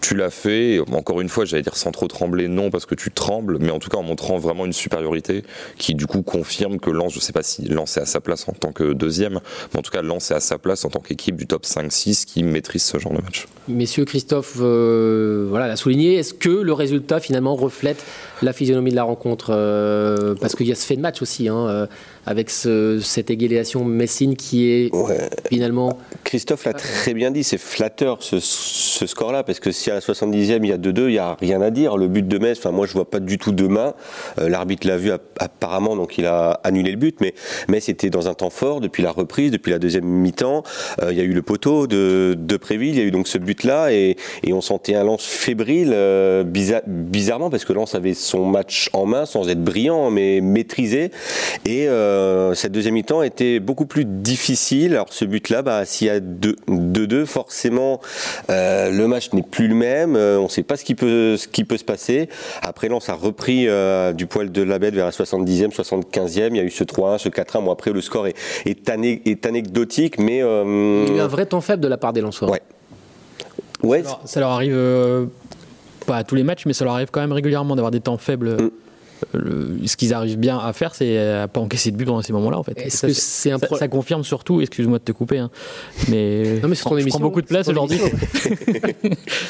Tu 0.01 0.15
l'as 0.15 0.31
fait, 0.31 0.79
encore 0.91 1.21
une 1.21 1.29
fois, 1.29 1.45
j'allais 1.45 1.61
dire 1.63 1.75
sans 1.75 1.91
trembler, 2.07 2.47
non, 2.47 2.69
parce 2.69 2.85
que 2.85 2.95
tu 2.95 3.11
trembles, 3.11 3.57
mais 3.59 3.71
en 3.71 3.79
tout 3.79 3.89
cas 3.89 3.97
en 3.97 4.03
montrant 4.03 4.37
vraiment 4.37 4.65
une 4.65 4.73
supériorité 4.73 5.43
qui 5.77 5.95
du 5.95 6.07
coup 6.07 6.21
confirme 6.21 6.79
que 6.79 6.89
Lens, 6.89 7.13
je 7.13 7.19
sais 7.19 7.33
pas 7.33 7.43
si 7.43 7.63
Lens 7.63 7.97
est 7.97 8.01
à 8.01 8.05
sa 8.05 8.21
place 8.21 8.47
en 8.47 8.53
tant 8.53 8.71
que 8.71 8.93
deuxième, 8.93 9.39
mais 9.73 9.79
en 9.79 9.81
tout 9.81 9.91
cas 9.91 10.01
Lens 10.01 10.31
est 10.31 10.35
à 10.35 10.39
sa 10.39 10.57
place 10.57 10.85
en 10.85 10.89
tant 10.89 10.99
qu'équipe 10.99 11.35
du 11.35 11.47
top 11.47 11.65
5-6 11.65 12.25
qui 12.25 12.43
maîtrise 12.43 12.83
ce 12.83 12.97
genre 12.97 13.13
de 13.13 13.21
match. 13.21 13.47
Messieurs, 13.67 14.05
Christophe 14.05 14.57
euh, 14.61 15.45
voilà, 15.49 15.67
l'a 15.67 15.75
souligné. 15.75 16.15
Est-ce 16.15 16.33
que 16.33 16.49
le 16.49 16.73
résultat 16.73 17.19
finalement 17.19 17.55
reflète 17.55 18.03
la 18.41 18.53
physionomie 18.53 18.91
de 18.91 18.95
la 18.95 19.03
rencontre? 19.03 19.51
Euh, 19.51 20.35
Parce 20.39 20.55
qu'il 20.55 20.67
y 20.67 20.71
a 20.71 20.75
ce 20.75 20.85
fait 20.85 20.95
de 20.95 21.01
match 21.01 21.21
aussi, 21.21 21.47
hein, 21.47 21.67
euh, 21.67 21.87
avec 22.29 22.51
ce- 22.51 22.99
cette 22.99 23.31
égalisation 23.31 23.83
Messine 23.83 24.35
qui 24.35 24.69
est 24.69 24.93
Ouais. 24.95 25.17
finalement. 25.49 25.97
Christophe 26.23 26.65
l'a 26.65 26.73
très 26.73 27.15
bien 27.15 27.31
dit, 27.31 27.43
c'est 27.43 27.57
flatteur 27.57 28.17
ce, 28.21 28.39
ce 28.39 29.07
score-là, 29.07 29.41
parce 29.43 29.59
que 29.59 29.71
si 29.71 29.89
à 29.89 29.95
la 29.95 30.01
70e 30.01 30.63
il 30.63 30.69
y 30.69 30.71
a 30.73 30.77
2-2, 30.77 31.07
il 31.09 31.13
n'y 31.13 31.17
a 31.17 31.33
rien 31.41 31.59
à 31.59 31.71
dire. 31.71 31.97
Le 31.97 32.07
but 32.07 32.27
de 32.27 32.37
Metz, 32.37 32.59
enfin 32.59 32.69
moi 32.69 32.85
je 32.85 32.93
vois 32.93 33.09
pas 33.09 33.19
du 33.19 33.39
tout 33.39 33.51
demain. 33.51 33.95
Euh, 34.39 34.47
L'arbitre 34.47 34.87
l'a 34.87 34.97
vu 34.97 35.09
app- 35.11 35.23
apparemment, 35.39 35.95
donc 35.95 36.19
il 36.19 36.27
a 36.27 36.59
annulé 36.63 36.91
le 36.91 36.97
but, 36.97 37.17
mais 37.19 37.33
Metz 37.67 37.89
était 37.89 38.11
dans 38.11 38.27
un 38.27 38.35
temps 38.35 38.51
fort 38.51 38.79
depuis 38.79 39.01
la 39.01 39.09
reprise, 39.11 39.49
depuis 39.49 39.71
la 39.71 39.79
deuxième 39.79 40.05
mi-temps. 40.05 40.61
Euh, 41.01 41.11
il 41.11 41.17
y 41.17 41.21
a 41.21 41.23
eu 41.23 41.33
le 41.33 41.41
poteau 41.41 41.87
de, 41.87 42.37
de 42.39 42.57
Préville, 42.57 42.93
il 42.93 42.99
y 42.99 43.01
a 43.01 43.05
eu 43.05 43.11
donc 43.11 43.27
ce 43.27 43.39
but-là, 43.39 43.91
et, 43.91 44.17
et 44.43 44.53
on 44.53 44.61
sentait 44.61 44.93
un 44.93 45.03
lance 45.03 45.25
fébrile, 45.25 45.93
euh, 45.93 46.43
bizarre- 46.43 46.83
bizarrement, 46.85 47.49
parce 47.49 47.65
que 47.65 47.73
Lens 47.73 47.95
avait 47.95 48.13
son 48.13 48.45
match 48.45 48.91
en 48.93 49.07
main 49.07 49.25
sans 49.25 49.49
être 49.49 49.63
brillant, 49.63 50.11
mais 50.11 50.41
maîtrisé. 50.41 51.09
Et 51.65 51.87
euh, 51.87 52.18
cette 52.55 52.71
deuxième 52.71 52.93
mi-temps 52.95 53.21
était 53.23 53.59
beaucoup 53.59 53.85
plus 53.85 54.05
difficile. 54.05 54.93
Alors 54.93 55.11
ce 55.11 55.25
but-là, 55.25 55.61
bah, 55.61 55.85
s'il 55.85 56.07
y 56.07 56.09
a 56.09 56.19
2-2, 56.19 57.25
forcément, 57.25 57.99
euh, 58.49 58.89
le 58.91 59.07
match 59.07 59.31
n'est 59.33 59.41
plus 59.43 59.67
le 59.67 59.75
même. 59.75 60.15
Euh, 60.15 60.37
on 60.39 60.43
ne 60.43 60.47
sait 60.49 60.63
pas 60.63 60.77
ce 60.77 60.83
qui 60.83 60.95
peut, 60.95 61.37
ce 61.37 61.47
qui 61.47 61.63
peut 61.63 61.77
se 61.77 61.83
passer. 61.83 62.29
Après, 62.61 62.87
Lens 62.89 63.09
a 63.09 63.13
repris 63.13 63.67
euh, 63.67 64.13
du 64.13 64.25
poil 64.27 64.51
de 64.51 64.61
la 64.61 64.79
bête 64.79 64.93
vers 64.93 65.05
la 65.05 65.11
70e, 65.11 65.71
75e. 65.73 66.49
Il 66.51 66.57
y 66.57 66.59
a 66.59 66.63
eu 66.63 66.69
ce 66.71 66.83
3-1, 66.83 67.17
ce 67.17 67.29
4-1. 67.29 67.63
Bon, 67.65 67.71
après, 67.71 67.91
le 67.91 68.01
score 68.01 68.27
est, 68.27 68.35
est, 68.65 68.87
ané- 68.89 69.21
est 69.25 69.45
anecdotique, 69.45 70.19
mais... 70.19 70.41
euh, 70.41 71.05
Il 71.07 71.13
y 71.13 71.17
a 71.17 71.21
eu 71.21 71.21
un 71.21 71.27
vrai 71.27 71.45
temps 71.45 71.61
faible 71.61 71.81
de 71.81 71.87
la 71.87 71.97
part 71.97 72.13
des 72.13 72.21
Lensois. 72.21 72.49
Ouais. 73.83 74.03
ça 74.25 74.39
leur 74.39 74.49
arrive 74.49 74.73
euh, 74.75 75.25
pas 76.05 76.17
à 76.17 76.23
tous 76.23 76.35
les 76.35 76.43
matchs, 76.43 76.65
mais 76.65 76.73
ça 76.73 76.83
leur 76.85 76.93
arrive 76.95 77.09
quand 77.11 77.21
même 77.21 77.31
régulièrement 77.31 77.75
d'avoir 77.75 77.91
des 77.91 78.01
temps 78.01 78.17
faibles. 78.17 78.57
Mm. 78.61 78.69
Le- 79.33 79.77
ce 79.85 79.97
qu'ils 79.97 80.13
arrivent 80.13 80.37
bien 80.39 80.57
à 80.59 80.71
faire, 80.73 80.95
c'est 80.95 81.17
à 81.17 81.47
pas 81.47 81.59
encaisser 81.59 81.91
de 81.91 81.97
but 81.97 82.05
pendant 82.05 82.21
ces 82.21 82.31
moments-là, 82.33 82.57
en 82.57 82.63
fait. 82.63 82.79
Est-ce 82.79 82.97
Ça, 82.97 83.07
que 83.07 83.13
c'est- 83.13 83.21
c'est 83.21 83.51
un 83.51 83.57
ça, 83.59 83.65
pro- 83.67 83.77
ça 83.77 83.87
confirme 83.87 84.23
surtout, 84.23 84.61
excuse-moi 84.61 84.99
de 84.99 85.03
te 85.03 85.11
couper, 85.11 85.39
hein, 85.39 85.49
mais, 86.07 86.59
Non, 86.61 86.69
mais 86.69 86.75
c'est 86.75 86.83
ton 86.83 86.95
je 86.95 87.01
émission, 87.01 87.19
prends 87.19 87.27
beaucoup 87.27 87.41
de 87.41 87.47
place 87.47 87.67
aujourd'hui. 87.67 87.99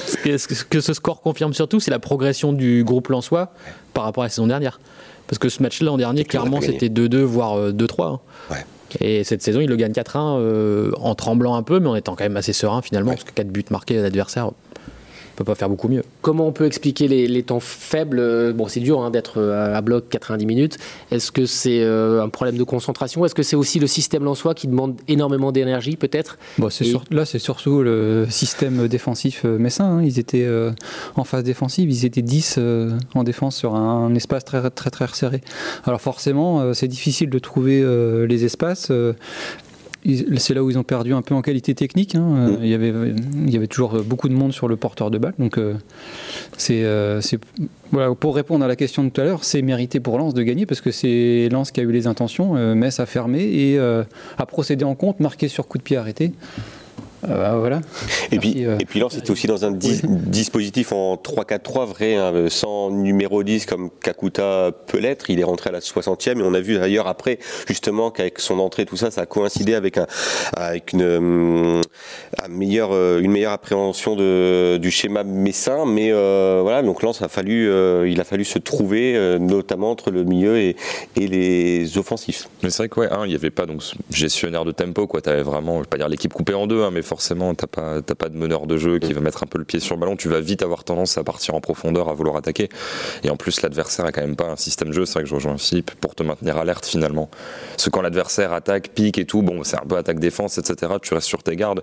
ce, 0.08 0.18
que, 0.18 0.38
ce 0.38 0.64
que 0.64 0.82
ce 0.82 0.94
score 0.94 1.22
confirme 1.22 1.54
surtout, 1.54 1.80
c'est 1.80 1.92
la 1.92 2.00
progression 2.00 2.54
du 2.54 2.84
groupe 2.84 3.08
Lensois 3.10 3.52
par 3.94 4.04
rapport 4.04 4.24
à 4.24 4.28
la 4.28 4.30
saison 4.30 4.48
dernière. 4.48 4.80
Parce 5.28 5.38
que 5.40 5.50
ce 5.50 5.62
match-là, 5.62 5.92
en 5.92 5.98
dernier, 5.98 6.24
clairement, 6.24 6.60
c'était 6.62 6.90
2-2, 6.90 7.18
voire 7.22 7.58
euh, 7.58 7.72
2-3. 7.72 8.06
hein. 8.08 8.20
Ouais. 8.52 8.66
Et 9.00 9.24
cette 9.24 9.44
saison, 9.44 9.60
il 9.60 9.70
le 9.70 9.76
gagne 9.76 9.92
4-1 9.92 10.38
euh, 10.40 10.92
en 11.00 11.14
tremblant 11.14 11.54
un 11.54 11.62
peu, 11.62 11.80
mais 11.80 11.88
en 11.90 11.96
étant 11.96 12.16
quand 12.16 12.24
même 12.24 12.38
assez 12.38 12.54
serein 12.54 12.82
finalement, 12.82 13.12
parce 13.12 13.24
que 13.24 13.32
4 13.34 13.48
buts 13.50 13.64
marqués 13.70 14.00
à 14.00 14.02
l'adversaire, 14.02 14.50
peut 15.40 15.46
pas 15.46 15.56
faire 15.56 15.70
beaucoup 15.70 15.88
mieux. 15.88 16.04
Comment 16.22 16.48
on 16.48 16.52
peut 16.52 16.66
expliquer 16.66 17.08
les, 17.08 17.28
les 17.28 17.44
temps 17.44 17.60
faibles? 17.62 18.20
Euh, 18.20 18.54
Bon, 18.54 18.68
c'est 18.68 18.80
dur 18.82 19.02
hein, 19.02 19.10
d'être 19.10 19.40
euh, 19.40 19.74
à 19.76 19.82
bloc 19.82 20.10
90 20.10 20.46
minutes. 20.46 20.78
Est-ce 21.12 21.32
que 21.32 21.46
c'est 21.46 21.82
euh, 21.82 22.22
un 22.22 22.30
problème 22.30 22.58
de 22.58 22.64
concentration? 22.64 23.26
Est-ce 23.26 23.36
que 23.36 23.44
c'est 23.44 23.56
aussi 23.56 23.80
le 23.80 23.88
système 23.88 24.24
lensois 24.26 24.54
qui 24.54 24.68
demande 24.68 24.96
énormément 25.08 25.52
d'énergie, 25.52 25.96
peut-être? 25.96 26.38
Bon, 26.58 26.70
c'est 26.70 26.86
Et- 26.86 26.90
sur- 26.90 27.04
là, 27.12 27.26
c'est 27.26 27.40
surtout 27.40 27.82
le 27.84 28.26
système 28.30 28.88
défensif 28.88 29.44
euh, 29.46 29.58
messin. 29.58 29.86
hein. 29.86 30.04
Ils 30.04 30.20
étaient 30.20 30.46
euh, 30.46 30.72
en 31.16 31.24
phase 31.24 31.44
défensive, 31.44 31.90
ils 31.90 32.06
étaient 32.06 32.22
10 32.22 32.56
euh, 32.58 32.92
en 33.16 33.24
défense 33.24 33.56
sur 33.56 33.76
un, 33.76 34.06
un 34.06 34.16
espace 34.16 34.44
très, 34.44 34.70
très, 34.72 34.90
très 34.90 35.06
resserré. 35.06 35.42
Alors, 35.86 36.02
forcément, 36.02 36.60
euh, 36.62 36.74
c'est 36.74 36.88
difficile 36.90 37.30
de 37.30 37.40
trouver 37.40 37.82
euh, 37.82 38.28
les 38.28 38.44
espaces. 38.46 38.92
Euh, 40.08 40.36
c'est 40.38 40.54
là 40.54 40.64
où 40.64 40.70
ils 40.70 40.78
ont 40.78 40.84
perdu 40.84 41.14
un 41.14 41.22
peu 41.22 41.36
en 41.36 41.42
qualité 41.42 41.76
technique. 41.76 42.16
hein. 42.16 42.50
Euh, 42.50 42.58
Il, 42.62 42.70
y 42.70 42.74
avait, 42.74 42.94
il 43.46 43.50
y 43.50 43.58
avait 43.58 43.68
toujours 43.68 44.02
beaucoup 44.04 44.30
de 44.30 44.34
monde 44.34 44.54
sur 44.54 44.68
le 44.68 44.76
porteur 44.76 45.12
de 45.12 45.18
balle. 45.18 45.34
Donc, 45.40 45.58
euh, 45.58 45.74
c'est, 46.58 46.84
euh, 46.84 47.22
voilà, 47.92 48.14
pour 48.16 48.36
répondre 48.36 48.64
à 48.64 48.68
la 48.68 48.76
question 48.76 49.04
de 49.04 49.10
tout 49.10 49.22
à 49.22 49.24
l'heure, 49.24 49.44
c'est 49.44 49.62
mérité 49.62 50.00
pour 50.00 50.18
Lens 50.18 50.34
de 50.34 50.44
gagner 50.44 50.66
parce 50.66 50.82
que 50.82 50.92
c'est 50.92 51.50
Lens 51.52 51.72
qui 51.72 51.80
a 51.80 51.84
eu 51.84 51.92
les 51.92 52.08
intentions. 52.08 52.56
Euh, 52.56 52.76
Metz 52.76 53.00
a 53.00 53.06
fermé 53.06 53.42
et 53.44 53.80
euh, 53.80 54.04
a 54.38 54.46
procédé 54.46 54.86
en 54.86 54.96
compte, 54.96 55.20
marqué 55.20 55.48
sur 55.48 55.68
coup 55.68 55.78
de 55.78 55.84
pied 55.84 55.98
arrêté. 55.98 56.32
Euh, 57.28 57.28
bah, 57.38 57.58
voilà. 57.58 57.82
Et 58.32 58.40
puis, 58.40 58.50
Merci, 58.56 58.66
euh, 58.66 58.78
et 58.80 58.86
puis 58.86 59.00
Lens 59.00 59.18
était 59.18 59.32
aussi 59.32 59.48
dans 59.48 59.66
un 59.66 59.72
dis- 59.72 60.02
dispositif 60.04 60.92
en 60.92 61.16
3-4-3 61.16 61.86
vrai, 61.86 62.16
hein, 62.16 62.34
sans 62.50 62.92
numéro 62.92 63.44
10 63.44 63.66
comme 63.66 63.90
Kakuta 64.02 64.72
peut 64.88 65.00
l'être. 65.00 65.30
Il 65.30 65.40
est 65.40 65.44
rentré 65.44 65.70
à 65.70 65.74
la 65.74 65.80
60e 65.80 66.40
et 66.40 66.44
on 66.44 66.54
a 66.54 66.62
vu 66.62 66.76
d'ailleurs 66.78 67.08
après 67.08 67.40
justement 67.68 68.12
qu'avec 68.12 68.40
son 68.40 68.60
entrée, 68.60 68.86
tout 68.86 68.98
ça, 68.98 69.12
ça 69.12 69.22
a 69.22 69.26
coïncidé 69.26 69.74
avec, 69.74 69.98
un, 69.98 70.08
avec 70.56 70.94
une, 70.94 71.82
un 72.44 72.48
meilleur, 72.48 72.92
euh, 72.94 73.20
une 73.20 73.32
meilleure 73.32 73.52
appréhension 73.54 74.16
de, 74.16 74.78
du 74.78 74.92
schéma 74.92 75.24
messin. 75.24 75.86
Mais 75.86 76.12
euh, 76.12 76.60
voilà, 76.62 76.82
donc 76.82 77.02
Lens 77.04 77.22
a 77.22 77.28
fallu, 77.28 77.70
euh, 77.70 78.08
il 78.10 78.20
a 78.22 78.24
fallu 78.24 78.46
se 78.46 78.60
trouver, 78.60 79.16
euh, 79.16 79.40
notamment 79.40 79.92
entre 79.92 80.12
le 80.12 80.24
milieu 80.24 80.58
et, 80.58 80.76
et 81.16 81.28
les 81.28 81.98
offensifs. 81.98 82.50
Mais 82.64 82.70
c'est 82.70 82.84
vrai 82.84 82.90
que 82.90 83.00
ouais, 83.02 83.10
un, 83.12 83.26
il 83.26 83.30
n'y 83.30 83.36
avait 83.36 83.50
pas 83.50 83.66
donc 83.66 83.84
ce 83.84 83.96
gestionnaire 84.12 84.66
de 84.66 84.72
tempo, 84.72 85.08
quoi. 85.08 85.22
T'avais 85.22 85.44
vraiment, 85.44 85.76
je 85.78 85.82
vais 85.82 85.88
pas 85.88 85.98
dire 85.98 86.10
l'équipe 86.10 86.34
coupée 86.34 86.54
en 86.54 86.68
deux, 86.68 86.84
hein, 86.84 86.92
mais 86.94 87.02
forcément, 87.10 87.56
t'as 87.56 87.66
pas, 87.66 88.02
t'as 88.04 88.14
pas 88.14 88.30
de 88.30 88.38
meneur 88.38 88.68
de 88.68 88.78
jeu 88.78 89.00
qui 89.00 89.14
va 89.14 89.20
mettre 89.20 89.42
un 89.42 89.48
peu 89.48 89.58
le 89.58 89.66
pied 89.66 89.80
sur 89.80 89.96
le 89.96 90.00
ballon. 90.00 90.16
Tu 90.16 90.30
vas 90.30 90.40
vite 90.40 90.62
avoir 90.62 90.84
tendance 90.84 91.18
à 91.18 91.24
partir 91.24 91.56
en 91.56 91.62
profondeur, 91.62 92.08
à 92.08 92.14
vouloir 92.14 92.36
attaquer. 92.36 92.70
Et 93.24 93.32
en 93.32 93.36
plus, 93.36 93.64
l'adversaire 93.64 94.06
a 94.06 94.12
quand 94.12 94.22
même 94.22 94.36
pas 94.36 94.50
un 94.50 94.56
système 94.56 94.90
de 94.90 94.94
jeu. 94.94 95.06
C'est 95.06 95.14
vrai 95.14 95.24
que 95.24 95.30
je 95.30 95.34
rejoins 95.34 95.58
Philippe 95.58 95.92
pour 95.96 96.14
te 96.14 96.22
maintenir 96.22 96.58
alerte 96.58 96.86
finalement. 96.86 97.30
Parce 97.72 97.86
que 97.86 97.90
quand 97.90 98.04
l'adversaire 98.04 98.54
attaque, 98.54 98.90
pique 98.90 99.18
et 99.18 99.26
tout, 99.26 99.42
bon, 99.42 99.64
c'est 99.64 99.78
un 99.78 99.86
peu 99.88 99.98
attaque-défense, 99.98 100.60
etc. 100.60 100.94
Tu 101.02 101.16
restes 101.16 101.28
sur 101.28 101.42
tes 101.42 101.56
gardes. 101.56 101.82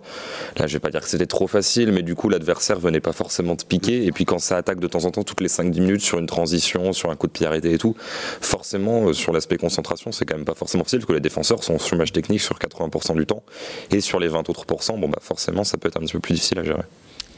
Là, 0.56 0.68
je 0.68 0.74
vais 0.74 0.80
pas 0.80 0.90
dire 0.90 1.00
que 1.00 1.08
c'était 1.08 1.26
trop 1.26 1.48
facile, 1.48 1.90
mais 1.90 2.02
du 2.02 2.14
coup, 2.14 2.28
l'adversaire 2.28 2.78
venait 2.78 3.00
pas 3.00 3.12
forcément 3.12 3.56
te 3.56 3.64
piquer. 3.64 4.06
Et 4.06 4.12
puis 4.12 4.26
quand 4.26 4.38
ça 4.38 4.56
attaque 4.56 4.78
de 4.78 4.86
temps 4.86 5.04
en 5.06 5.10
temps, 5.10 5.24
toutes 5.24 5.40
les 5.40 5.48
5-10 5.48 5.80
minutes 5.80 6.02
sur 6.02 6.18
une 6.20 6.26
transition, 6.26 6.92
sur 6.92 7.10
un 7.10 7.16
coup 7.16 7.26
de 7.26 7.32
pied 7.32 7.46
arrêté 7.46 7.72
et 7.72 7.78
tout, 7.78 7.96
forcément, 8.40 9.08
euh, 9.08 9.12
sur 9.12 9.32
l'aspect 9.32 9.56
concentration, 9.56 10.12
c'est 10.12 10.24
quand 10.24 10.36
même 10.36 10.44
pas 10.44 10.54
forcément 10.54 10.84
facile, 10.84 11.00
parce 11.00 11.08
que 11.08 11.14
les 11.14 11.20
défenseurs 11.20 11.64
sont 11.64 11.78
sur 11.80 11.96
match 11.96 12.12
technique 12.12 12.40
sur 12.40 12.58
80% 12.58 13.16
du 13.16 13.26
temps. 13.26 13.42
Et 13.90 14.00
sur 14.00 14.20
les 14.20 14.28
20 14.28 14.48
autres 14.50 14.66
pourcents, 14.66 14.98
bon, 14.98 15.08
bah, 15.08 15.15
forcément, 15.20 15.64
ça 15.64 15.78
peut 15.78 15.88
être 15.88 15.96
un 15.96 16.00
petit 16.00 16.12
peu 16.12 16.20
plus 16.20 16.34
difficile 16.34 16.58
à 16.58 16.64
gérer. 16.64 16.82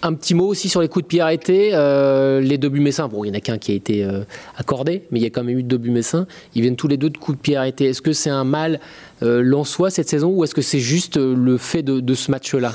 Un 0.01 0.15
petit 0.15 0.35
mot 0.35 0.47
aussi 0.47 0.69
sur 0.69 0.81
les 0.81 0.89
coups 0.89 1.05
de 1.05 1.09
pied 1.09 1.21
arrêtés. 1.21 1.71
Euh, 1.73 2.41
les 2.41 2.57
deux 2.57 2.69
buts 2.69 2.81
messins, 2.81 3.09
bon, 3.09 3.25
il 3.25 3.31
n'y 3.31 3.37
en 3.37 3.39
a 3.39 3.41
qu'un 3.41 3.59
qui 3.59 3.73
a 3.73 3.75
été 3.75 4.05
euh, 4.05 4.23
accordé, 4.57 5.03
mais 5.11 5.19
il 5.19 5.23
y 5.25 5.27
a 5.27 5.31
quand 5.31 5.43
même 5.43 5.59
eu 5.59 5.65
deux 5.65 5.77
buts 5.77 5.91
messins. 5.91 6.29
Ils 6.55 6.63
viennent 6.63 6.77
tous 6.77 6.87
les 6.87 6.97
deux 6.97 7.11
de 7.11 7.19
coups 7.19 7.37
de 7.37 7.43
pied 7.43 7.57
arrêtés. 7.57 7.87
Est-ce 7.87 8.01
que 8.01 8.13
c'est 8.13 8.31
un 8.31 8.45
mal 8.45 8.79
euh, 9.25 9.43
l'en-soi 9.43 9.91
cette 9.91 10.09
saison 10.09 10.31
ou 10.31 10.45
est-ce 10.45 10.55
que 10.55 10.63
c'est 10.63 10.79
juste 10.79 11.17
euh, 11.17 11.35
le 11.35 11.59
fait 11.59 11.83
de, 11.83 11.99
de 11.99 12.15
ce 12.15 12.31
match-là? 12.31 12.75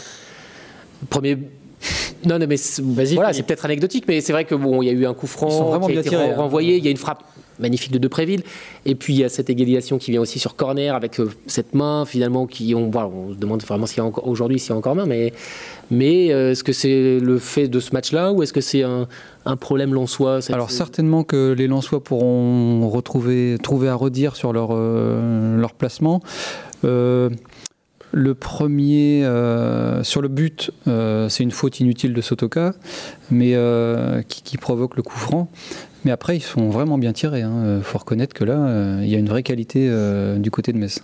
Premier. 1.09 1.37
Non, 2.25 2.39
non, 2.39 2.47
mais 2.47 2.55
voilà, 3.15 3.33
c'est 3.33 3.43
peut-être 3.43 3.65
anecdotique, 3.65 4.05
mais 4.07 4.21
c'est 4.21 4.31
vrai 4.31 4.45
que 4.45 4.55
bon, 4.55 4.81
il 4.81 4.85
y 4.85 4.89
a 4.89 4.93
eu 4.93 5.05
un 5.05 5.13
coup 5.13 5.27
franc 5.27 5.77
qui 5.81 5.97
a 5.97 5.99
été 5.99 6.15
hein. 6.15 6.35
renvoyé. 6.37 6.77
Il 6.77 6.85
y 6.85 6.87
a 6.87 6.91
une 6.91 6.95
frappe 6.95 7.21
magnifique 7.59 7.91
de 7.91 7.97
Depréville, 7.97 8.43
et 8.85 8.95
puis 8.95 9.13
il 9.13 9.19
y 9.19 9.23
a 9.23 9.29
cette 9.29 9.49
égalisation 9.49 9.97
qui 9.97 10.11
vient 10.11 10.21
aussi 10.21 10.39
sur 10.39 10.55
corner 10.55 10.95
avec 10.95 11.19
euh, 11.19 11.29
cette 11.47 11.73
main 11.73 12.05
finalement 12.05 12.47
qui 12.47 12.73
on, 12.75 12.89
voilà, 12.89 13.07
on 13.09 13.33
se 13.33 13.37
demande 13.37 13.61
vraiment 13.63 13.85
s'il 13.85 13.97
y 13.97 14.01
a 14.01 14.05
encore 14.05 14.27
aujourd'hui 14.27 14.59
s'il 14.59 14.71
y 14.71 14.73
a 14.73 14.77
encore 14.77 14.95
main, 14.95 15.05
mais 15.05 15.33
mais 15.91 16.31
euh, 16.33 16.51
est-ce 16.51 16.63
que 16.63 16.73
c'est 16.73 17.19
le 17.19 17.37
fait 17.39 17.67
de 17.67 17.79
ce 17.79 17.91
match-là 17.93 18.31
ou 18.31 18.41
est-ce 18.43 18.53
que 18.53 18.61
c'est 18.61 18.83
un, 18.83 19.07
un 19.45 19.55
problème 19.57 19.93
l'en-soi 19.93 20.41
cette- 20.41 20.55
Alors 20.55 20.71
certainement 20.71 21.23
que 21.23 21.53
les 21.57 21.67
Lensois 21.67 22.03
pourront 22.03 22.89
retrouver, 22.89 23.57
trouver 23.61 23.89
à 23.89 23.95
redire 23.95 24.35
sur 24.35 24.53
leur, 24.53 24.69
euh, 24.71 25.57
leur 25.57 25.73
placement. 25.73 26.21
Euh, 26.85 27.29
le 28.15 28.35
premier, 28.35 29.25
euh, 29.25 30.03
sur 30.03 30.21
le 30.21 30.27
but, 30.27 30.69
euh, 30.87 31.29
c'est 31.29 31.41
une 31.43 31.49
faute 31.51 31.79
inutile 31.79 32.13
de 32.13 32.21
Sotoka, 32.21 32.73
mais 33.31 33.53
euh, 33.55 34.21
qui, 34.21 34.43
qui 34.43 34.57
provoque 34.57 34.95
le 34.95 35.01
coup 35.01 35.17
franc. 35.17 35.49
Mais 36.05 36.11
après, 36.11 36.37
ils 36.37 36.41
sont 36.41 36.69
vraiment 36.69 36.97
bien 36.97 37.13
tirés. 37.13 37.41
Il 37.41 37.83
faut 37.83 37.97
reconnaître 37.97 38.33
que 38.33 38.43
là, 38.43 38.57
euh, 38.57 38.99
il 39.03 39.09
y 39.09 39.15
a 39.15 39.19
une 39.19 39.29
vraie 39.29 39.43
qualité 39.43 39.87
euh, 39.89 40.37
du 40.37 40.51
côté 40.51 40.73
de 40.73 40.77
Metz. 40.77 40.99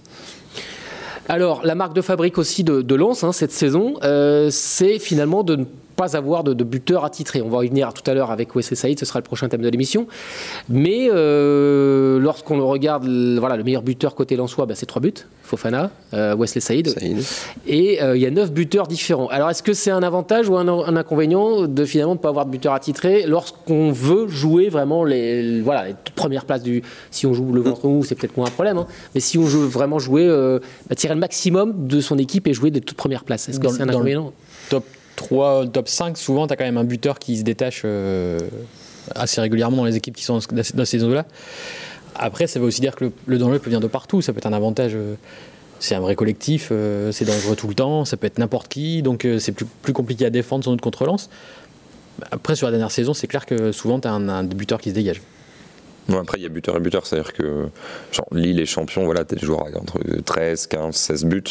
Alors, 1.30 1.62
la 1.64 1.76
marque 1.76 1.94
de 1.94 2.02
fabrique 2.02 2.38
aussi 2.38 2.64
de, 2.64 2.96
Lens 2.96 3.24
hein, 3.24 3.32
cette 3.32 3.52
saison, 3.52 3.94
euh, 4.04 4.50
c'est 4.52 5.00
finalement 5.00 5.44
de 5.44 5.58
ne 5.58 5.66
pas 6.00 6.16
avoir 6.16 6.46
de, 6.46 6.54
de 6.54 6.64
buteur 6.64 7.04
attitré. 7.04 7.42
On 7.42 7.50
va 7.50 7.66
y 7.66 7.68
venir 7.68 7.92
tout 7.94 8.10
à 8.10 8.14
l'heure 8.14 8.32
avec 8.32 8.56
Wesley 8.56 8.78
Saïd, 8.78 8.98
ce 8.98 9.06
sera 9.06 9.20
le 9.20 9.24
prochain 9.26 9.50
thème 9.50 9.62
de 9.62 9.68
l'émission. 9.68 10.08
Mais 10.70 11.10
euh, 11.12 12.20
lorsqu'on 12.20 12.56
le 12.58 12.64
regarde, 12.64 13.04
le- 13.06 13.38
voilà, 13.40 13.58
le 13.58 13.64
meilleur 13.66 13.82
buteur 13.82 14.16
côté 14.16 14.38
Lensois, 14.38 14.66
bah, 14.66 14.76
c'est 14.76 14.86
trois 14.86 15.02
buts. 15.02 15.14
Fofana, 15.44 15.90
euh, 16.14 16.36
Wesley 16.36 16.62
Saïd. 16.62 16.88
Saïd. 16.90 17.18
Et 17.68 18.02
euh, 18.02 18.16
il 18.16 18.22
y 18.22 18.26
a 18.26 18.32
neuf 18.32 18.52
buteurs 18.52 18.88
différents. 18.88 19.28
Alors 19.28 19.50
est-ce 19.50 19.62
que 19.64 19.74
c'est 19.74 19.92
un 19.92 20.04
avantage 20.04 20.48
ou 20.48 20.56
un, 20.58 20.68
un 20.70 20.96
inconvénient 20.96 21.68
de 21.68 21.86
finalement 21.86 22.14
ne 22.14 22.20
pas 22.20 22.30
avoir 22.30 22.46
de 22.46 22.52
buteur 22.52 22.74
attitré 22.74 23.26
lorsqu'on 23.28 23.92
veut 23.92 24.28
jouer 24.28 24.70
vraiment 24.70 25.04
les, 25.04 25.60
voilà, 25.62 25.88
les 25.88 25.96
toutes 26.06 26.16
premières 26.16 26.46
places 26.46 26.64
du. 26.64 26.82
Si 27.12 27.26
on 27.26 27.34
joue 27.34 27.52
le 27.52 27.62
ventre 27.62 27.88
mou, 27.88 28.04
c'est 28.06 28.16
peut-être 28.16 28.38
moins 28.38 28.48
un 28.48 28.52
problème. 28.52 28.78
hein. 28.78 28.88
Mais 29.16 29.22
si 29.22 29.38
on 29.38 29.44
veut 29.44 29.66
vraiment 29.68 30.00
jouer, 30.00 30.26
euh, 30.26 30.60
bah, 30.88 30.96
tirer 30.96 31.14
le 31.16 31.20
maximum 31.20 31.88
de 31.88 32.00
son 32.00 32.18
équipe 32.18 32.48
et 32.48 32.54
jouer 32.54 32.72
des 32.72 32.80
toutes 32.82 32.98
premières 32.98 33.24
places, 33.26 33.50
est-ce 33.50 33.60
que 33.60 33.68
c'est 33.68 33.82
un 33.82 33.90
inconvénient? 33.90 34.32
top 34.70 34.86
3, 35.20 35.68
top 35.68 35.90
5, 35.90 36.18
souvent, 36.18 36.48
tu 36.48 36.54
as 36.54 36.56
quand 36.56 36.64
même 36.64 36.78
un 36.78 36.86
buteur 36.86 37.20
qui 37.20 37.38
se 37.38 37.44
détache 37.44 37.82
euh, 37.84 38.40
assez 39.14 39.42
régulièrement 39.42 39.78
dans 39.78 39.86
les 39.86 39.98
équipes 39.98 40.16
qui 40.16 40.24
sont 40.24 40.40
dans, 40.40 40.62
dans 40.74 40.86
ces 40.86 41.00
zones-là. 41.00 41.26
Après, 42.16 42.48
ça 42.48 42.60
veut 42.60 42.66
aussi 42.66 42.80
dire 42.80 42.96
que 42.96 43.12
le, 43.26 43.38
danger 43.38 43.60
peut 43.60 43.66
venir 43.66 43.82
de 43.82 43.88
partout. 43.88 44.22
Ça 44.22 44.32
peut 44.32 44.38
être 44.38 44.46
un 44.46 44.54
avantage. 44.54 44.94
euh, 44.96 45.16
c'est 45.82 45.96
un 45.96 46.00
vrai 46.00 46.16
collectif, 46.16 46.70
euh, 46.72 47.12
c'est 47.14 47.24
dangereux 47.24 47.56
tout 47.56 47.70
le 47.70 47.74
temps, 47.74 48.04
ça 48.04 48.18
peut 48.18 48.28
être 48.28 48.38
n'importe 48.38 48.68
qui, 48.68 49.02
donc 49.02 49.26
c'est 49.40 49.54
plus, 49.54 49.94
compliqué 49.94 50.26
à 50.26 50.30
défendre 50.30 50.66
sans 50.66 50.72
doute 50.72 50.82
contre-relance. 50.82 51.30
Après, 52.32 52.58
sur 52.58 52.68
la 52.68 52.72
dernière 52.72 52.92
saison, 52.92 53.14
c'est 53.14 53.28
clair 53.28 53.46
que 53.46 53.72
souvent, 53.72 53.98
tu 53.98 54.10
as 54.10 54.12
un 54.12 54.44
buteur 54.44 54.82
qui 54.82 54.90
se 54.90 54.96
dégage. 54.96 55.22
Après, 56.20 56.38
il 56.40 56.44
y 56.44 56.46
a 56.46 56.50
buteur 56.50 56.76
et 56.76 56.80
buteur, 56.80 57.06
c'est-à-dire 57.06 57.34
que 57.34 57.68
genre, 58.12 58.28
Lille 58.32 58.60
est 58.60 58.66
champion, 58.66 59.06
voilà, 59.06 59.26
t'es 59.26 59.36
des 59.36 59.46
joueurs 59.46 59.64
avec 59.64 59.76
entre 59.76 60.00
13, 60.26 60.68
15, 60.68 60.96
16 60.96 61.26
buts. 61.26 61.44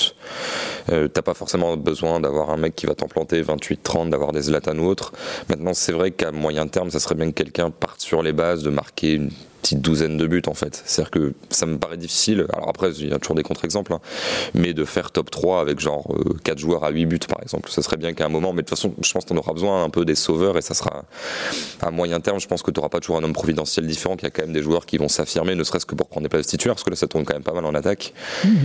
Euh, 0.90 1.08
T'as 1.08 1.22
pas 1.22 1.34
forcément 1.34 1.76
besoin 1.76 2.20
d'avoir 2.20 2.50
un 2.50 2.56
mec 2.56 2.74
qui 2.74 2.86
va 2.86 2.94
t'en 2.94 3.06
planter 3.06 3.40
28, 3.42 3.82
30, 3.82 4.10
d'avoir 4.10 4.32
des 4.32 4.42
Zlatan 4.42 4.78
ou 4.78 4.86
autre. 4.86 5.12
Maintenant, 5.48 5.74
c'est 5.74 5.92
vrai 5.92 6.10
qu'à 6.10 6.32
moyen 6.32 6.66
terme, 6.66 6.90
ça 6.90 6.98
serait 6.98 7.14
bien 7.14 7.26
que 7.26 7.42
quelqu'un 7.42 7.70
parte 7.70 8.00
sur 8.00 8.22
les 8.22 8.32
bases, 8.32 8.62
de 8.62 8.70
marquer 8.70 9.14
une 9.14 9.30
petite 9.62 9.80
douzaine 9.80 10.16
de 10.16 10.26
buts 10.26 10.42
en 10.46 10.54
fait. 10.54 10.82
C'est-à-dire 10.84 11.10
que 11.10 11.34
ça 11.50 11.66
me 11.66 11.78
paraît 11.78 11.96
difficile. 11.96 12.46
Alors 12.52 12.68
après, 12.68 12.92
il 12.92 13.08
y 13.08 13.12
a 13.12 13.18
toujours 13.18 13.36
des 13.36 13.42
contre-exemples, 13.42 13.92
hein, 13.92 14.00
mais 14.54 14.72
de 14.74 14.84
faire 14.84 15.10
top 15.10 15.30
3 15.30 15.60
avec 15.60 15.80
genre 15.80 16.14
4 16.44 16.58
joueurs 16.58 16.84
à 16.84 16.90
8 16.90 17.06
buts 17.06 17.18
par 17.28 17.42
exemple, 17.42 17.70
ça 17.70 17.82
serait 17.82 17.96
bien 17.96 18.12
qu'à 18.12 18.26
un 18.26 18.28
moment, 18.28 18.52
mais 18.52 18.62
de 18.62 18.68
toute 18.68 18.76
façon, 18.76 18.94
je 19.02 19.12
pense 19.12 19.24
qu'on 19.24 19.36
aura 19.36 19.52
besoin 19.52 19.84
un 19.84 19.90
peu 19.90 20.04
des 20.04 20.14
sauveurs 20.14 20.56
et 20.56 20.62
ça 20.62 20.74
sera 20.74 21.04
à 21.80 21.90
moyen 21.90 22.20
terme. 22.20 22.40
Je 22.40 22.46
pense 22.46 22.62
que 22.62 22.70
tu 22.70 22.78
n'auras 22.78 22.88
pas 22.88 23.00
toujours 23.00 23.18
un 23.18 23.24
homme 23.24 23.32
providentiel 23.32 23.86
différent, 23.86 24.16
qu'il 24.16 24.24
y 24.24 24.28
a 24.28 24.30
quand 24.30 24.42
même 24.42 24.52
des 24.52 24.62
joueurs 24.62 24.86
qui 24.86 24.98
vont 24.98 25.08
s'affirmer, 25.08 25.54
ne 25.54 25.64
serait-ce 25.64 25.86
que 25.86 25.94
pour 25.94 26.08
prendre 26.08 26.24
des 26.24 26.28
places 26.28 26.46
titulaires, 26.46 26.74
parce 26.74 26.84
que 26.84 26.90
là 26.90 26.96
ça 26.96 27.06
tourne 27.06 27.24
quand 27.24 27.34
même 27.34 27.42
pas 27.42 27.54
mal 27.54 27.64
en 27.64 27.74
attaque. 27.74 28.14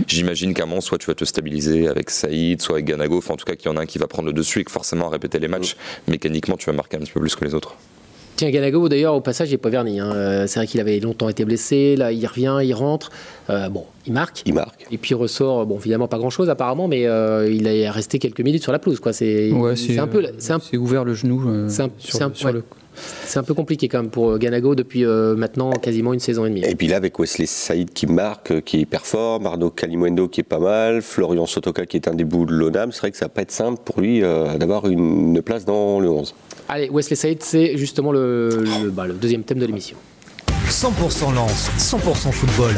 J'imagine 0.06 0.54
qu'à 0.54 0.64
un 0.64 0.66
moment, 0.66 0.80
soit 0.80 0.98
tu 0.98 1.06
vas 1.06 1.14
te 1.14 1.24
stabiliser 1.24 1.88
avec 1.88 2.10
Saïd, 2.10 2.62
soit 2.62 2.76
avec 2.76 2.86
Ganago, 2.86 3.18
enfin 3.18 3.34
en 3.34 3.36
tout 3.36 3.44
cas 3.44 3.56
qu'il 3.56 3.70
y 3.70 3.74
en 3.74 3.76
a 3.76 3.82
un 3.82 3.86
qui 3.86 3.98
va 3.98 4.06
prendre 4.06 4.26
le 4.26 4.32
dessus 4.32 4.60
et 4.60 4.64
que 4.64 4.70
forcément 4.70 5.08
à 5.08 5.10
répéter 5.10 5.38
les 5.38 5.48
matchs, 5.48 5.76
mécaniquement 6.08 6.56
tu 6.56 6.66
vas 6.66 6.72
marquer 6.72 6.96
un 6.96 7.00
petit 7.00 7.12
peu 7.12 7.20
plus 7.20 7.34
que 7.34 7.44
les 7.44 7.54
autres. 7.54 7.76
Tiens, 8.36 8.50
Ganago, 8.50 8.88
d'ailleurs, 8.88 9.14
au 9.14 9.20
passage, 9.20 9.48
il 9.48 9.52
n'est 9.52 9.58
pas 9.58 9.68
verni. 9.68 10.00
hein. 10.00 10.10
Euh, 10.12 10.46
C'est 10.48 10.58
vrai 10.58 10.66
qu'il 10.66 10.80
avait 10.80 10.98
longtemps 10.98 11.28
été 11.28 11.44
blessé. 11.44 11.94
Là, 11.96 12.10
il 12.10 12.26
revient, 12.26 12.58
il 12.64 12.72
rentre. 12.74 13.10
Euh, 13.48 13.68
bon, 13.68 13.84
il 14.06 14.12
marque. 14.12 14.42
Il 14.44 14.54
marque. 14.54 14.86
Et 14.90 14.98
puis 14.98 15.12
il 15.12 15.14
ressort, 15.14 15.66
bon, 15.66 15.78
évidemment, 15.78 16.08
pas 16.08 16.18
grand-chose 16.18 16.50
apparemment, 16.50 16.88
mais 16.88 17.06
euh, 17.06 17.48
il 17.48 17.66
est 17.68 17.88
resté 17.88 18.18
quelques 18.18 18.40
minutes 18.40 18.62
sur 18.62 18.72
la 18.72 18.78
pelouse. 18.80 18.98
quoi. 18.98 19.12
C'est 19.12 19.52
Ouais, 19.52 19.76
c'est 19.76 19.98
un 19.98 20.08
peu, 20.08 20.26
c'est 20.38 20.52
un, 20.52 20.60
ouvert 20.78 21.04
le 21.04 21.14
genou 21.14 21.48
euh, 21.48 21.68
C'est 21.68 21.82
un- 21.82 21.90
sur, 21.98 22.16
c'est 22.18 22.24
un- 22.24 22.30
sur 22.34 22.46
ouais. 22.46 22.52
le 22.54 22.64
c'est 23.26 23.38
un 23.38 23.42
peu 23.42 23.54
compliqué 23.54 23.88
quand 23.88 23.98
même 24.02 24.10
pour 24.10 24.30
euh, 24.32 24.38
Ganago 24.38 24.74
depuis 24.74 25.04
euh, 25.04 25.34
maintenant 25.36 25.70
quasiment 25.72 26.12
une 26.12 26.20
saison 26.20 26.44
et 26.46 26.48
demie. 26.50 26.62
Et 26.64 26.74
puis 26.74 26.86
là, 26.86 26.96
avec 26.96 27.18
Wesley 27.18 27.46
Saïd 27.46 27.92
qui 27.92 28.06
marque, 28.06 28.50
euh, 28.52 28.60
qui 28.60 28.76
est 28.76 28.80
hyper 28.80 29.06
fort, 29.06 29.40
Marno 29.40 29.70
Kalimuendo 29.70 30.28
qui 30.28 30.40
est 30.40 30.44
pas 30.44 30.58
mal, 30.58 31.02
Florian 31.02 31.46
Sotoka 31.46 31.86
qui 31.86 31.96
est 31.96 32.08
un 32.08 32.14
des 32.14 32.24
bouts 32.24 32.46
de 32.46 32.52
l'ONAM, 32.54 32.92
c'est 32.92 33.00
vrai 33.00 33.10
que 33.10 33.16
ça 33.16 33.26
va 33.26 33.30
pas 33.30 33.42
être 33.42 33.50
simple 33.52 33.80
pour 33.84 34.00
lui 34.00 34.22
euh, 34.22 34.56
d'avoir 34.58 34.86
une, 34.88 35.34
une 35.36 35.42
place 35.42 35.64
dans 35.64 36.00
le 36.00 36.08
11. 36.08 36.34
Allez, 36.68 36.88
Wesley 36.90 37.16
Saïd, 37.16 37.42
c'est 37.42 37.76
justement 37.76 38.12
le, 38.12 38.48
le- 38.82 38.90
bah, 38.90 39.06
le 39.06 39.12
deuxième 39.14 39.42
thème 39.42 39.58
de 39.58 39.66
l'émission. 39.66 39.96
100% 40.68 41.34
lance, 41.34 41.70
100% 41.78 42.32
football. 42.32 42.74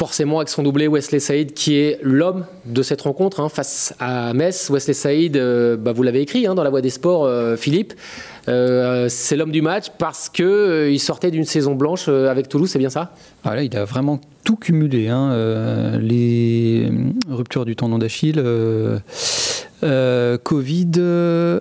Forcément, 0.00 0.38
avec 0.38 0.48
son 0.48 0.62
doublé, 0.62 0.88
Wesley 0.88 1.20
Saïd, 1.20 1.52
qui 1.52 1.76
est 1.76 1.98
l'homme 2.00 2.46
de 2.64 2.82
cette 2.82 3.02
rencontre 3.02 3.38
hein, 3.38 3.50
face 3.50 3.94
à 4.00 4.32
Metz. 4.32 4.70
Wesley 4.70 4.94
Saïd, 4.94 5.36
euh, 5.36 5.76
bah, 5.76 5.92
vous 5.92 6.02
l'avez 6.02 6.22
écrit 6.22 6.46
hein, 6.46 6.54
dans 6.54 6.62
la 6.62 6.70
Voix 6.70 6.80
des 6.80 6.88
Sports, 6.88 7.26
euh, 7.26 7.54
Philippe. 7.54 7.92
Euh, 8.48 9.08
c'est 9.10 9.36
l'homme 9.36 9.52
du 9.52 9.60
match 9.60 9.88
parce 9.98 10.30
que 10.30 10.42
euh, 10.42 10.90
il 10.90 10.98
sortait 10.98 11.30
d'une 11.30 11.44
saison 11.44 11.74
blanche 11.74 12.08
avec 12.08 12.48
Toulouse, 12.48 12.70
c'est 12.70 12.78
bien 12.78 12.88
ça? 12.88 13.12
Ah 13.44 13.62
il 13.62 13.76
a 13.76 13.84
vraiment 13.84 14.18
tout 14.42 14.56
cumulé. 14.56 15.08
hein, 15.08 15.98
les 16.00 16.90
ruptures 17.28 17.66
du 17.66 17.76
tendon 17.76 17.98
d'Achille, 17.98 18.42
Covid, 19.82 20.90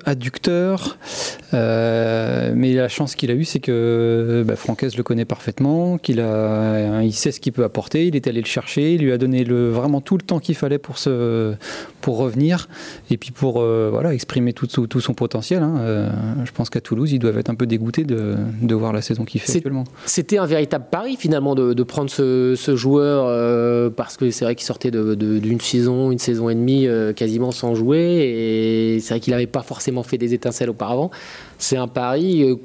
adducteur. 0.06 0.98
Euh, 1.54 2.52
mais 2.56 2.74
la 2.74 2.88
chance 2.90 3.16
qu'il 3.16 3.32
a 3.32 3.34
eue, 3.34 3.44
c'est 3.44 3.60
que 3.60 4.44
bah, 4.46 4.56
Francaise 4.56 4.96
le 4.98 5.04
connaît 5.04 5.26
parfaitement, 5.26 5.98
qu'il 5.98 6.20
a, 6.20 7.02
il 7.04 7.14
sait 7.14 7.32
ce 7.32 7.40
qu'il 7.40 7.54
peut 7.54 7.64
apporter. 7.64 8.08
Il 8.08 8.16
est 8.16 8.28
allé 8.28 8.42
le 8.42 8.46
chercher, 8.48 8.94
il 8.96 9.02
lui 9.02 9.12
a 9.12 9.18
donné 9.18 9.44
le, 9.44 9.70
vraiment 9.70 10.02
tout 10.02 10.16
le 10.18 10.22
temps 10.24 10.40
qu'il 10.40 10.56
fallait 10.56 10.78
pour, 10.78 10.98
se, 10.98 11.54
pour 12.02 12.18
revenir 12.18 12.68
et 13.10 13.18
puis 13.18 13.32
pour 13.32 13.62
euh, 13.62 13.90
voilà, 13.92 14.14
exprimer 14.14 14.54
tout, 14.54 14.68
son 15.00 15.14
potentiel. 15.14 15.64
hein. 15.64 15.78
Euh, 15.80 16.10
je 16.46 16.52
pense 16.52 16.70
qu'à 16.70 16.82
Toulouse, 16.82 17.12
ils 17.12 17.20
doivent 17.20 17.38
être 17.38 17.50
un 17.50 17.56
peu 17.56 17.66
dégoûtés 17.66 18.04
de, 18.04 18.36
de 18.62 18.76
voir 18.76 18.94
la 18.94 19.02
saison 19.02 19.26
qu'il 19.26 19.42
fait 19.42 19.56
actuellement. 19.58 19.86
C'était 20.06 20.38
un 20.38 20.46
véritable 20.46 20.86
pari 20.92 21.16
finalement 21.18 21.56
de, 21.56 21.74
de 21.74 21.84
prendre 21.84 22.10
ce, 22.10 22.54
ce 22.56 22.76
joueur 22.76 23.26
euh, 23.28 23.90
parce 23.90 24.18
que 24.18 24.30
c'est 24.32 24.46
vrai 24.46 24.56
qu'il 24.56 24.66
sortait 24.66 24.92
de- 24.92 25.16
de- 25.16 25.40
d'une 25.40 25.60
saison, 25.62 26.12
une 26.12 26.20
saison 26.20 26.50
et 26.50 26.56
demie 26.56 26.88
euh, 26.88 27.14
quasiment 27.14 27.52
sans 27.52 27.76
jouer 27.76 28.00
et 28.96 29.00
c'est 29.00 29.14
vrai 29.16 29.20
qu'il 29.20 29.32
n'avait 29.32 29.48
pas 29.48 29.62
forcément 29.64 30.04
fait 30.04 30.18
des 30.18 30.34
étincelles 30.34 30.70
auparavant. 30.70 31.10
C'est 31.58 31.78
un 31.78 31.88
pari. 31.88 32.44
euh, 32.44 32.56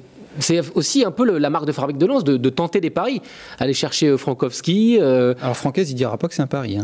c'est 0.40 0.60
aussi 0.74 1.04
un 1.04 1.12
peu 1.12 1.24
le- 1.24 1.38
la 1.38 1.48
marque 1.50 1.64
de 1.66 1.72
fabrique 1.72 1.96
de 1.98 2.06
Lens 2.06 2.24
de, 2.24 2.36
de 2.36 2.48
tenter 2.50 2.80
des 2.80 2.90
paris, 2.90 3.22
aller 3.58 3.72
chercher 3.74 4.08
euh, 4.08 4.16
Frankowski. 4.16 4.98
euh, 5.00 5.34
Alors 5.40 5.56
Francaise, 5.56 5.90
il 5.90 5.94
dira 5.94 6.18
pas 6.18 6.26
que 6.28 6.34
c'est 6.34 6.42
un 6.42 6.48
pari. 6.48 6.76
hein. 6.76 6.82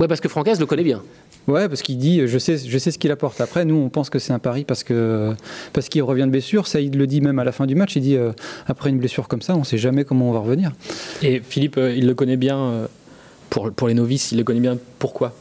ouais, 0.00 0.08
parce 0.08 0.20
que 0.20 0.28
Francaise 0.28 0.58
le 0.58 0.66
connaît 0.66 0.82
bien. 0.84 1.02
Ouais, 1.46 1.66
parce 1.68 1.80
qu'il 1.82 1.96
dit, 1.96 2.26
je 2.26 2.36
sais, 2.36 2.58
je 2.58 2.76
sais 2.78 2.90
ce 2.90 2.98
qu'il 2.98 3.10
apporte. 3.10 3.40
Après, 3.40 3.64
nous, 3.64 3.76
on 3.76 3.88
pense 3.88 4.10
que 4.10 4.18
c'est 4.18 4.34
un 4.34 4.38
pari 4.38 4.64
parce 4.64 4.84
que 4.84 5.32
parce 5.72 5.88
qu'il 5.88 6.02
revient 6.02 6.24
de 6.24 6.30
blessure. 6.30 6.66
Ça, 6.66 6.78
il 6.80 6.98
le 6.98 7.06
dit 7.06 7.22
même 7.22 7.38
à 7.38 7.44
la 7.44 7.52
fin 7.52 7.64
du 7.64 7.74
match. 7.74 7.96
Il 7.96 8.02
dit, 8.02 8.16
euh, 8.16 8.32
après 8.66 8.90
une 8.90 8.98
blessure 8.98 9.28
comme 9.28 9.40
ça, 9.40 9.56
on 9.56 9.64
sait 9.64 9.78
jamais 9.78 10.04
comment 10.04 10.28
on 10.28 10.32
va 10.32 10.40
revenir. 10.40 10.72
Et 11.22 11.40
Philippe, 11.40 11.78
euh, 11.78 11.94
il 11.96 12.06
le 12.06 12.14
connaît 12.14 12.36
bien, 12.36 12.58
euh, 12.58 12.86
pour, 13.48 13.70
pour 13.72 13.88
les 13.88 13.94
novices, 13.94 14.30
il 14.32 14.36
le 14.38 14.44
connaît 14.44 14.60
bien. 14.60 14.76
Pourquoi? 14.98 15.32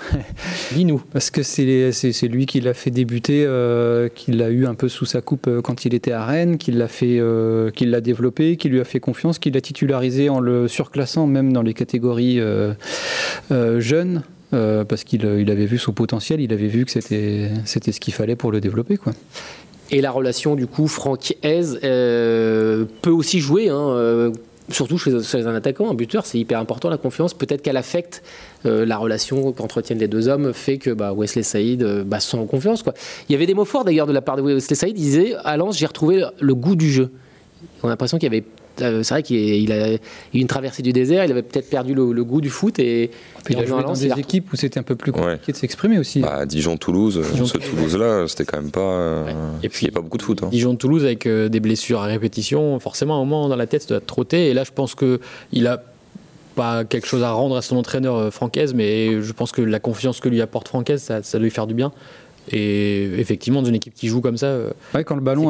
Dis-nous. 0.72 1.02
Parce 1.12 1.30
que 1.30 1.42
c'est 1.42 2.28
lui 2.28 2.46
qui 2.46 2.60
l'a 2.60 2.74
fait 2.74 2.90
débuter, 2.90 3.44
euh, 3.46 4.08
qui 4.08 4.32
l'a 4.32 4.50
eu 4.50 4.66
un 4.66 4.74
peu 4.74 4.88
sous 4.88 5.04
sa 5.04 5.20
coupe 5.20 5.46
euh, 5.46 5.60
quand 5.60 5.84
il 5.84 5.94
était 5.94 6.12
à 6.12 6.24
Rennes, 6.24 6.58
qui 6.58 6.72
l'a 6.72 6.88
fait, 6.88 7.18
euh, 7.18 7.70
qui 7.70 7.86
l'a 7.86 8.00
développé, 8.00 8.56
qui 8.56 8.68
lui 8.68 8.80
a 8.80 8.84
fait 8.84 9.00
confiance, 9.00 9.38
qui 9.38 9.50
l'a 9.50 9.60
titularisé 9.60 10.28
en 10.28 10.40
le 10.40 10.68
surclassant 10.68 11.26
même 11.26 11.52
dans 11.52 11.62
les 11.62 11.74
catégories 11.74 12.40
euh, 12.40 12.74
jeunes. 13.80 14.22
parce 14.50 15.04
qu'il 15.04 15.24
il 15.24 15.50
avait 15.50 15.66
vu 15.66 15.78
son 15.78 15.92
potentiel, 15.92 16.40
il 16.40 16.52
avait 16.52 16.68
vu 16.68 16.84
que 16.84 16.90
c'était 16.90 17.92
ce 17.92 18.00
qu'il 18.00 18.14
fallait 18.14 18.36
pour 18.36 18.52
le 18.52 18.60
développer. 18.60 18.96
Quoi. 18.96 19.12
Et 19.90 20.02
la 20.02 20.10
relation, 20.10 20.54
du 20.54 20.66
coup, 20.66 20.86
Franck-Hez 20.86 21.62
euh, 21.82 22.84
peut 23.00 23.10
aussi 23.10 23.40
jouer, 23.40 23.70
hein, 23.70 24.32
surtout 24.70 24.98
chez, 24.98 25.12
un 25.12 25.54
attaquant, 25.54 25.90
un 25.90 25.94
buteur, 25.94 26.26
c'est 26.26 26.38
hyper 26.38 26.58
important 26.58 26.90
la 26.90 26.98
confiance. 26.98 27.34
Peut-être 27.34 27.62
qu'elle 27.62 27.76
affecte 27.76 28.22
euh, 28.66 28.84
la 28.84 28.96
relation 28.96 29.52
qu'entretiennent 29.52 29.98
les 29.98 30.08
deux 30.08 30.28
hommes, 30.28 30.52
fait 30.52 30.78
que 30.78 30.90
bah, 30.90 31.12
Wesley 31.12 31.42
Saïd 31.42 31.82
euh, 31.82 32.04
bah, 32.04 32.18
confiance. 32.50 32.84
Il 33.28 33.32
y 33.32 33.34
avait 33.34 33.46
des 33.46 33.54
mots 33.54 33.64
forts 33.64 33.84
d'ailleurs 33.84 34.06
de 34.06 34.12
la 34.12 34.20
part 34.20 34.36
de 34.36 34.42
Wesley 34.42 34.76
Saïd, 34.76 34.98
il 34.98 35.02
disait 35.02 35.34
à 35.44 35.56
Lens, 35.56 35.78
j'ai 35.78 35.86
retrouvé 35.86 36.24
le 36.40 36.54
goût 36.54 36.76
du 36.76 36.90
jeu. 36.90 37.10
On 37.82 37.88
a 37.88 37.90
l'impression 37.90 38.18
qu'il 38.18 38.32
y 38.32 38.36
avait. 38.36 38.44
Euh, 38.82 39.02
C'est 39.02 39.14
vrai 39.14 39.22
qu'il 39.22 39.36
il 39.38 39.72
a 39.72 39.94
eu 39.94 39.98
une 40.32 40.46
traversée 40.46 40.82
du 40.82 40.92
désert, 40.92 41.24
il 41.24 41.30
avait 41.30 41.42
peut-être 41.42 41.68
perdu 41.70 41.94
le, 41.94 42.12
le 42.12 42.24
goût 42.24 42.40
du 42.40 42.50
foot 42.50 42.78
et, 42.78 43.10
Puis 43.44 43.54
il 43.54 43.58
en 43.58 43.62
a 43.62 43.66
joué 43.66 43.82
dans 43.82 43.94
il 43.94 44.08
des 44.08 44.20
équipes 44.20 44.52
où 44.52 44.56
c'était 44.56 44.78
un 44.78 44.82
peu 44.82 44.94
plus 44.96 45.12
compliqué 45.12 45.32
Ouais. 45.46 45.52
de 45.52 45.56
s'exprimer 45.56 45.98
aussi. 45.98 46.20
Bah, 46.20 46.46
Dijon-Toulouse, 46.46 47.20
Dijon- 47.32 47.46
ce 47.46 47.58
Toulouse-là, 47.58 48.26
c'était 48.28 48.44
quand 48.44 48.60
même 48.60 48.70
pas. 48.70 48.80
euh, 48.80 49.24
Ouais. 49.26 49.34
Et 49.62 49.68
puis 49.68 49.86
il 49.86 49.88
n'y 49.90 49.94
a 49.94 49.96
pas 49.96 50.02
beaucoup 50.02 50.18
de 50.18 50.22
foot. 50.22 50.42
hein. 50.42 50.48
Dijon 50.50 50.72
de 50.74 50.78
Toulouse 50.78 51.04
avec 51.04 51.26
euh, 51.26 51.48
des 51.48 51.60
blessures 51.60 52.00
à 52.00 52.06
répétition, 52.06 52.78
forcément 52.80 53.14
à 53.14 53.16
un 53.22 53.24
moment 53.24 53.48
dans 53.48 53.56
la 53.56 53.66
tête 53.66 53.82
ça 53.82 53.88
doit 53.88 54.00
trotter. 54.00 54.48
Et 54.48 54.54
là 54.54 54.64
je 54.64 54.70
pense 54.72 54.94
que 54.94 55.20
il 55.52 55.66
a 55.66 55.82
pas 56.54 56.84
quelque 56.84 57.06
chose 57.06 57.22
à 57.22 57.30
rendre 57.30 57.56
à 57.56 57.62
son 57.62 57.76
entraîneur 57.76 58.16
euh, 58.16 58.30
Francaise, 58.30 58.74
mais 58.74 59.22
je 59.22 59.32
pense 59.32 59.52
que 59.52 59.62
la 59.62 59.78
confiance 59.78 60.18
que 60.20 60.28
lui 60.28 60.40
apporte 60.40 60.66
Francaise, 60.68 61.00
ça, 61.02 61.22
ça 61.22 61.38
doit 61.38 61.44
lui 61.44 61.50
faire 61.52 61.66
du 61.68 61.74
bien. 61.74 61.92
Et 62.52 63.04
effectivement, 63.20 63.62
dans 63.62 63.68
une 63.68 63.74
équipe 63.74 63.94
qui 63.94 64.08
joue 64.08 64.20
comme 64.20 64.36
ça, 64.36 64.46
euh, 64.46 64.70
Ouais, 64.94 65.04
quand 65.04 65.14
le 65.14 65.20
ballon. 65.20 65.48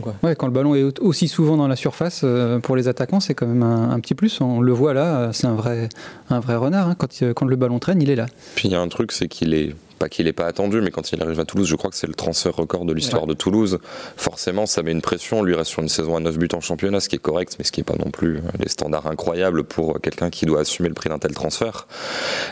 Quoi. 0.00 0.14
Ouais, 0.22 0.34
quand 0.36 0.46
le 0.46 0.52
ballon 0.52 0.74
est 0.74 0.82
au- 0.82 0.92
aussi 1.06 1.28
souvent 1.28 1.56
dans 1.56 1.68
la 1.68 1.76
surface, 1.76 2.22
euh, 2.24 2.58
pour 2.58 2.76
les 2.76 2.88
attaquants, 2.88 3.20
c'est 3.20 3.34
quand 3.34 3.46
même 3.46 3.62
un, 3.62 3.90
un 3.90 4.00
petit 4.00 4.14
plus. 4.14 4.40
On 4.40 4.60
le 4.60 4.72
voit 4.72 4.94
là, 4.94 5.16
euh, 5.20 5.32
c'est 5.32 5.46
un 5.46 5.54
vrai, 5.54 5.88
un 6.30 6.40
vrai 6.40 6.56
renard. 6.56 6.88
hein. 6.88 6.94
Quand, 6.98 7.08
quand 7.34 7.46
le 7.46 7.56
ballon 7.56 7.78
traîne, 7.78 8.00
il 8.02 8.10
est 8.10 8.16
là. 8.16 8.26
Puis 8.56 8.68
il 8.68 8.72
y 8.72 8.74
a 8.74 8.80
un 8.80 8.88
truc, 8.88 9.12
c'est 9.12 9.28
qu'il 9.28 9.54
est 9.54 9.74
pas 10.00 10.08
qu'il 10.08 10.24
n'est 10.24 10.32
pas 10.32 10.46
attendu, 10.46 10.80
mais 10.80 10.90
quand 10.90 11.12
il 11.12 11.22
arrive 11.22 11.38
à 11.40 11.44
Toulouse, 11.44 11.68
je 11.68 11.76
crois 11.76 11.90
que 11.90 11.96
c'est 11.96 12.06
le 12.06 12.14
transfert 12.14 12.56
record 12.56 12.86
de 12.86 12.94
l'histoire 12.94 13.26
de 13.26 13.34
Toulouse. 13.34 13.78
Forcément, 14.16 14.64
ça 14.64 14.82
met 14.82 14.92
une 14.92 15.02
pression. 15.02 15.42
Lui 15.42 15.54
reste 15.54 15.70
sur 15.70 15.82
une 15.82 15.90
saison 15.90 16.16
à 16.16 16.20
9 16.20 16.38
buts 16.38 16.48
en 16.54 16.60
championnat, 16.60 17.00
ce 17.00 17.10
qui 17.10 17.16
est 17.16 17.20
correct, 17.20 17.56
mais 17.58 17.66
ce 17.66 17.70
qui 17.70 17.80
n'est 17.80 17.84
pas 17.84 17.96
non 18.02 18.10
plus 18.10 18.38
euh, 18.38 18.40
les 18.58 18.70
standards 18.70 19.06
incroyables 19.06 19.62
pour 19.62 20.00
quelqu'un 20.00 20.30
qui 20.30 20.46
doit 20.46 20.60
assumer 20.60 20.88
le 20.88 20.94
prix 20.94 21.10
d'un 21.10 21.18
tel 21.18 21.34
transfert. 21.34 21.86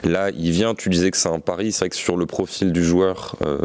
Là, 0.04 0.28
il 0.36 0.50
vient, 0.50 0.74
tu 0.74 0.90
disais 0.90 1.10
que 1.10 1.16
c'est 1.16 1.30
un 1.30 1.40
pari. 1.40 1.72
C'est 1.72 1.80
vrai 1.80 1.88
que 1.88 1.96
sur 1.96 2.18
le 2.18 2.26
profil 2.26 2.70
du 2.70 2.84
joueur, 2.84 3.36
euh, 3.46 3.58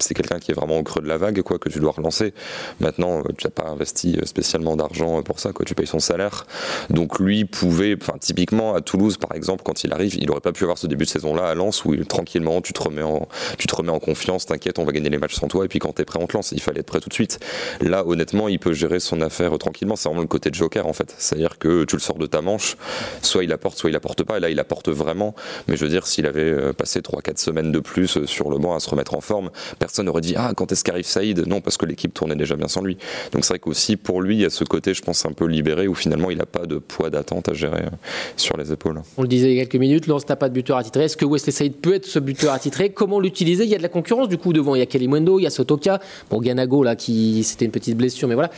c'est 0.00 0.14
quelqu'un 0.14 0.40
qui 0.40 0.50
est 0.50 0.54
vraiment 0.54 0.76
au 0.76 0.82
creux 0.82 1.00
de 1.00 1.08
la 1.08 1.16
vague, 1.16 1.40
quoi, 1.42 1.60
que 1.60 1.68
tu 1.68 1.78
dois 1.78 1.92
relancer. 1.92 2.34
Maintenant, 2.80 3.22
tu 3.36 3.46
n'as 3.46 3.52
pas 3.52 3.68
investi 3.68 4.18
spécialement 4.24 4.74
d'argent 4.74 5.22
pour 5.22 5.38
ça, 5.38 5.52
quoi. 5.52 5.64
Tu 5.64 5.76
payes 5.76 5.86
son 5.86 6.00
salaire. 6.00 6.44
Donc 6.90 7.20
lui 7.20 7.44
pouvait, 7.44 7.96
enfin, 8.02 8.18
typiquement 8.18 8.74
à 8.74 8.80
Toulouse, 8.80 9.16
par 9.16 9.36
exemple, 9.36 9.62
quand 9.64 9.84
il 9.84 9.92
arrive, 9.92 10.16
il 10.16 10.26
n'aurait 10.26 10.40
pas 10.40 10.52
pu 10.52 10.64
avoir 10.64 10.76
ce 10.76 10.88
début 10.88 11.04
de 11.04 11.10
saison-là 11.10 11.44
à 11.44 11.54
Lens 11.54 11.84
où 11.84 11.94
tranquillement 12.04 12.60
tu 12.60 12.72
te 12.72 12.82
remets 12.82 13.02
en, 13.02 13.27
tu 13.58 13.66
te 13.66 13.74
remets 13.74 13.92
en 13.92 13.98
confiance, 13.98 14.46
t'inquiète, 14.46 14.78
on 14.78 14.84
va 14.84 14.92
gagner 14.92 15.10
les 15.10 15.18
matchs 15.18 15.34
sans 15.34 15.48
toi, 15.48 15.64
et 15.64 15.68
puis 15.68 15.78
quand 15.78 15.92
t'es 15.92 16.04
prêt, 16.04 16.18
on 16.20 16.26
te 16.26 16.36
lance. 16.36 16.52
Il 16.52 16.60
fallait 16.60 16.80
être 16.80 16.86
prêt 16.86 17.00
tout 17.00 17.08
de 17.08 17.14
suite. 17.14 17.38
Là, 17.80 18.06
honnêtement, 18.06 18.48
il 18.48 18.58
peut 18.58 18.72
gérer 18.72 19.00
son 19.00 19.20
affaire 19.20 19.56
tranquillement. 19.58 19.96
C'est 19.96 20.08
vraiment 20.08 20.22
le 20.22 20.28
côté 20.28 20.50
de 20.50 20.54
Joker, 20.54 20.86
en 20.86 20.92
fait. 20.92 21.14
C'est-à-dire 21.18 21.58
que 21.58 21.84
tu 21.84 21.96
le 21.96 22.00
sors 22.00 22.18
de 22.18 22.26
ta 22.26 22.40
manche, 22.42 22.76
soit 23.22 23.44
il 23.44 23.52
apporte, 23.52 23.78
soit 23.78 23.90
il 23.90 23.96
apporte 23.96 24.22
pas, 24.22 24.38
et 24.38 24.40
là, 24.40 24.50
il 24.50 24.58
apporte 24.60 24.88
vraiment. 24.88 25.34
Mais 25.66 25.76
je 25.76 25.84
veux 25.84 25.90
dire, 25.90 26.06
s'il 26.06 26.26
avait 26.26 26.40
euh, 26.40 26.72
passé 26.72 27.00
3-4 27.00 27.38
semaines 27.38 27.72
de 27.72 27.80
plus 27.80 28.16
euh, 28.16 28.26
sur 28.26 28.50
le 28.50 28.58
banc 28.58 28.74
à 28.74 28.80
se 28.80 28.90
remettre 28.90 29.14
en 29.14 29.20
forme, 29.20 29.50
personne 29.78 30.06
n'aurait 30.06 30.20
dit 30.20 30.34
Ah, 30.36 30.52
quand 30.56 30.70
est-ce 30.72 30.84
qu'arrive 30.84 31.06
Saïd? 31.06 31.46
Non, 31.46 31.60
parce 31.60 31.76
que 31.76 31.86
l'équipe 31.86 32.12
tournait 32.12 32.36
déjà 32.36 32.56
bien 32.56 32.68
sans 32.68 32.82
lui. 32.82 32.98
Donc 33.32 33.44
c'est 33.44 33.54
vrai 33.54 33.58
qu'aussi, 33.58 33.96
pour 33.96 34.22
lui, 34.22 34.36
il 34.36 34.40
y 34.42 34.44
a 34.44 34.50
ce 34.50 34.64
côté, 34.64 34.94
je 34.94 35.02
pense, 35.02 35.24
un 35.26 35.32
peu 35.32 35.46
libéré, 35.46 35.88
où 35.88 35.94
finalement, 35.94 36.30
il 36.30 36.38
n'a 36.38 36.46
pas 36.46 36.66
de 36.66 36.78
poids 36.78 37.10
d'attente 37.10 37.48
à 37.48 37.54
gérer 37.54 37.82
euh, 37.82 37.90
sur 38.36 38.56
les 38.56 38.72
épaules. 38.72 39.02
On 39.16 39.22
le 39.22 39.28
disait 39.28 39.50
il 39.50 39.56
y 39.56 39.60
a 39.60 39.64
quelques 39.64 39.80
minutes, 39.80 40.06
Lance 40.06 40.28
n'a 40.28 40.36
pas 40.36 40.48
de 40.48 40.54
buteur 40.54 40.76
attitré. 40.76 41.04
Est-ce 41.04 41.16
que 41.16 41.24
Wesley 41.24 41.52
Saïd 41.52 41.76
peut 41.76 41.94
être 41.94 42.06
ce 42.06 42.18
buteur 42.18 42.52
attitré? 42.52 42.90
Comment 42.90 43.17
l'utiliser 43.20 43.64
Il 43.64 43.70
y 43.70 43.74
a 43.74 43.78
de 43.78 43.82
la 43.82 43.88
concurrence 43.88 44.28
du 44.28 44.38
coup 44.38 44.52
devant. 44.52 44.74
Il 44.74 44.78
y 44.78 44.82
a 44.82 44.86
Kalimwendo, 44.86 45.38
il 45.38 45.42
y 45.42 45.46
a 45.46 45.50
Sotoka. 45.50 46.00
Bon, 46.30 46.40
Ganago 46.40 46.82
là 46.82 46.96
qui 46.96 47.42
c'était 47.44 47.64
une 47.64 47.70
petite 47.70 47.96
blessure, 47.96 48.28
mais 48.28 48.34
voilà. 48.34 48.50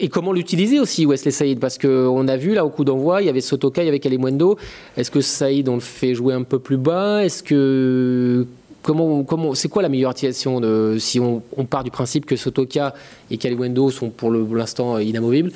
Et 0.00 0.08
comment 0.08 0.32
l'utiliser 0.32 0.80
aussi 0.80 1.04
Wesley 1.04 1.30
Saïd? 1.30 1.58
Parce 1.58 1.76
qu'on 1.76 2.28
a 2.28 2.36
vu 2.36 2.54
là 2.54 2.64
au 2.64 2.70
coup 2.70 2.84
d'envoi, 2.84 3.20
il 3.22 3.26
y 3.26 3.28
avait 3.28 3.40
Sotoka, 3.40 3.82
il 3.82 3.86
y 3.86 3.88
avait 3.88 3.98
Kalimwendo. 3.98 4.56
Est-ce 4.96 5.10
que 5.10 5.20
Saïd 5.20 5.68
on 5.68 5.74
le 5.74 5.80
fait 5.80 6.14
jouer 6.14 6.34
un 6.34 6.44
peu 6.44 6.58
plus 6.58 6.78
bas? 6.78 7.24
Est-ce 7.24 7.42
que 7.42 8.46
comment, 8.82 9.22
comment, 9.24 9.54
c'est 9.54 9.68
quoi 9.68 9.82
la 9.82 9.88
meilleure 9.88 10.12
utilisation 10.12 10.60
de, 10.60 10.96
si 10.98 11.20
on, 11.20 11.42
part 11.68 11.84
du 11.84 11.90
principe 11.90 12.26
que 12.26 12.36
Sotoka 12.36 12.94
et 13.30 13.36
Kalimwendo 13.36 13.90
sont 13.90 14.10
pour 14.10 14.30
l'instant 14.30 14.98
inamovibles? 14.98 15.52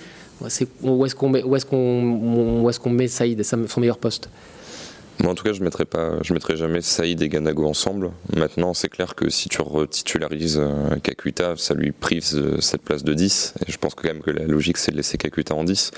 Où 0.83 1.07
est-ce 1.07 1.15
qu'on 1.15 1.31
met, 1.31 1.41
est 1.41 1.65
qu'on, 1.65 2.69
est 2.69 2.79
qu'on 2.79 2.91
met 2.91 3.09
Saïd, 3.09 3.43
son 3.43 3.81
meilleur 3.81 3.97
poste? 3.97 4.29
Moi, 5.21 5.33
en 5.33 5.35
tout 5.35 5.45
cas, 5.45 5.53
je 5.53 5.63
mettrai 5.63 5.85
pas, 5.85 6.15
je 6.23 6.35
mettrai 6.35 6.57
jamais 6.57 6.83
Saïd 6.83 7.23
et 7.23 7.29
Ganago 7.29 7.67
ensemble. 7.67 8.11
Maintenant, 8.37 8.75
c'est 8.75 8.89
clair 8.89 9.15
que 9.15 9.31
si 9.31 9.49
tu 9.49 9.63
retitularises 9.63 10.59
euh, 10.61 10.97
Kakuta, 11.03 11.55
ça 11.57 11.75
lui 11.75 11.93
prive 11.93 12.23
cette 12.61 12.83
place 12.83 13.03
de 13.03 13.15
10. 13.15 13.55
Et 13.67 13.73
je 13.73 13.79
pense 13.79 13.95
quand 13.95 14.09
même 14.09 14.21
que 14.21 14.31
la 14.31 14.45
logique, 14.45 14.77
c'est 14.77 14.93
de 14.93 14.97
laisser 14.97 15.17
Kakuta 15.17 15.55
en 15.55 15.65
10. 15.65 15.91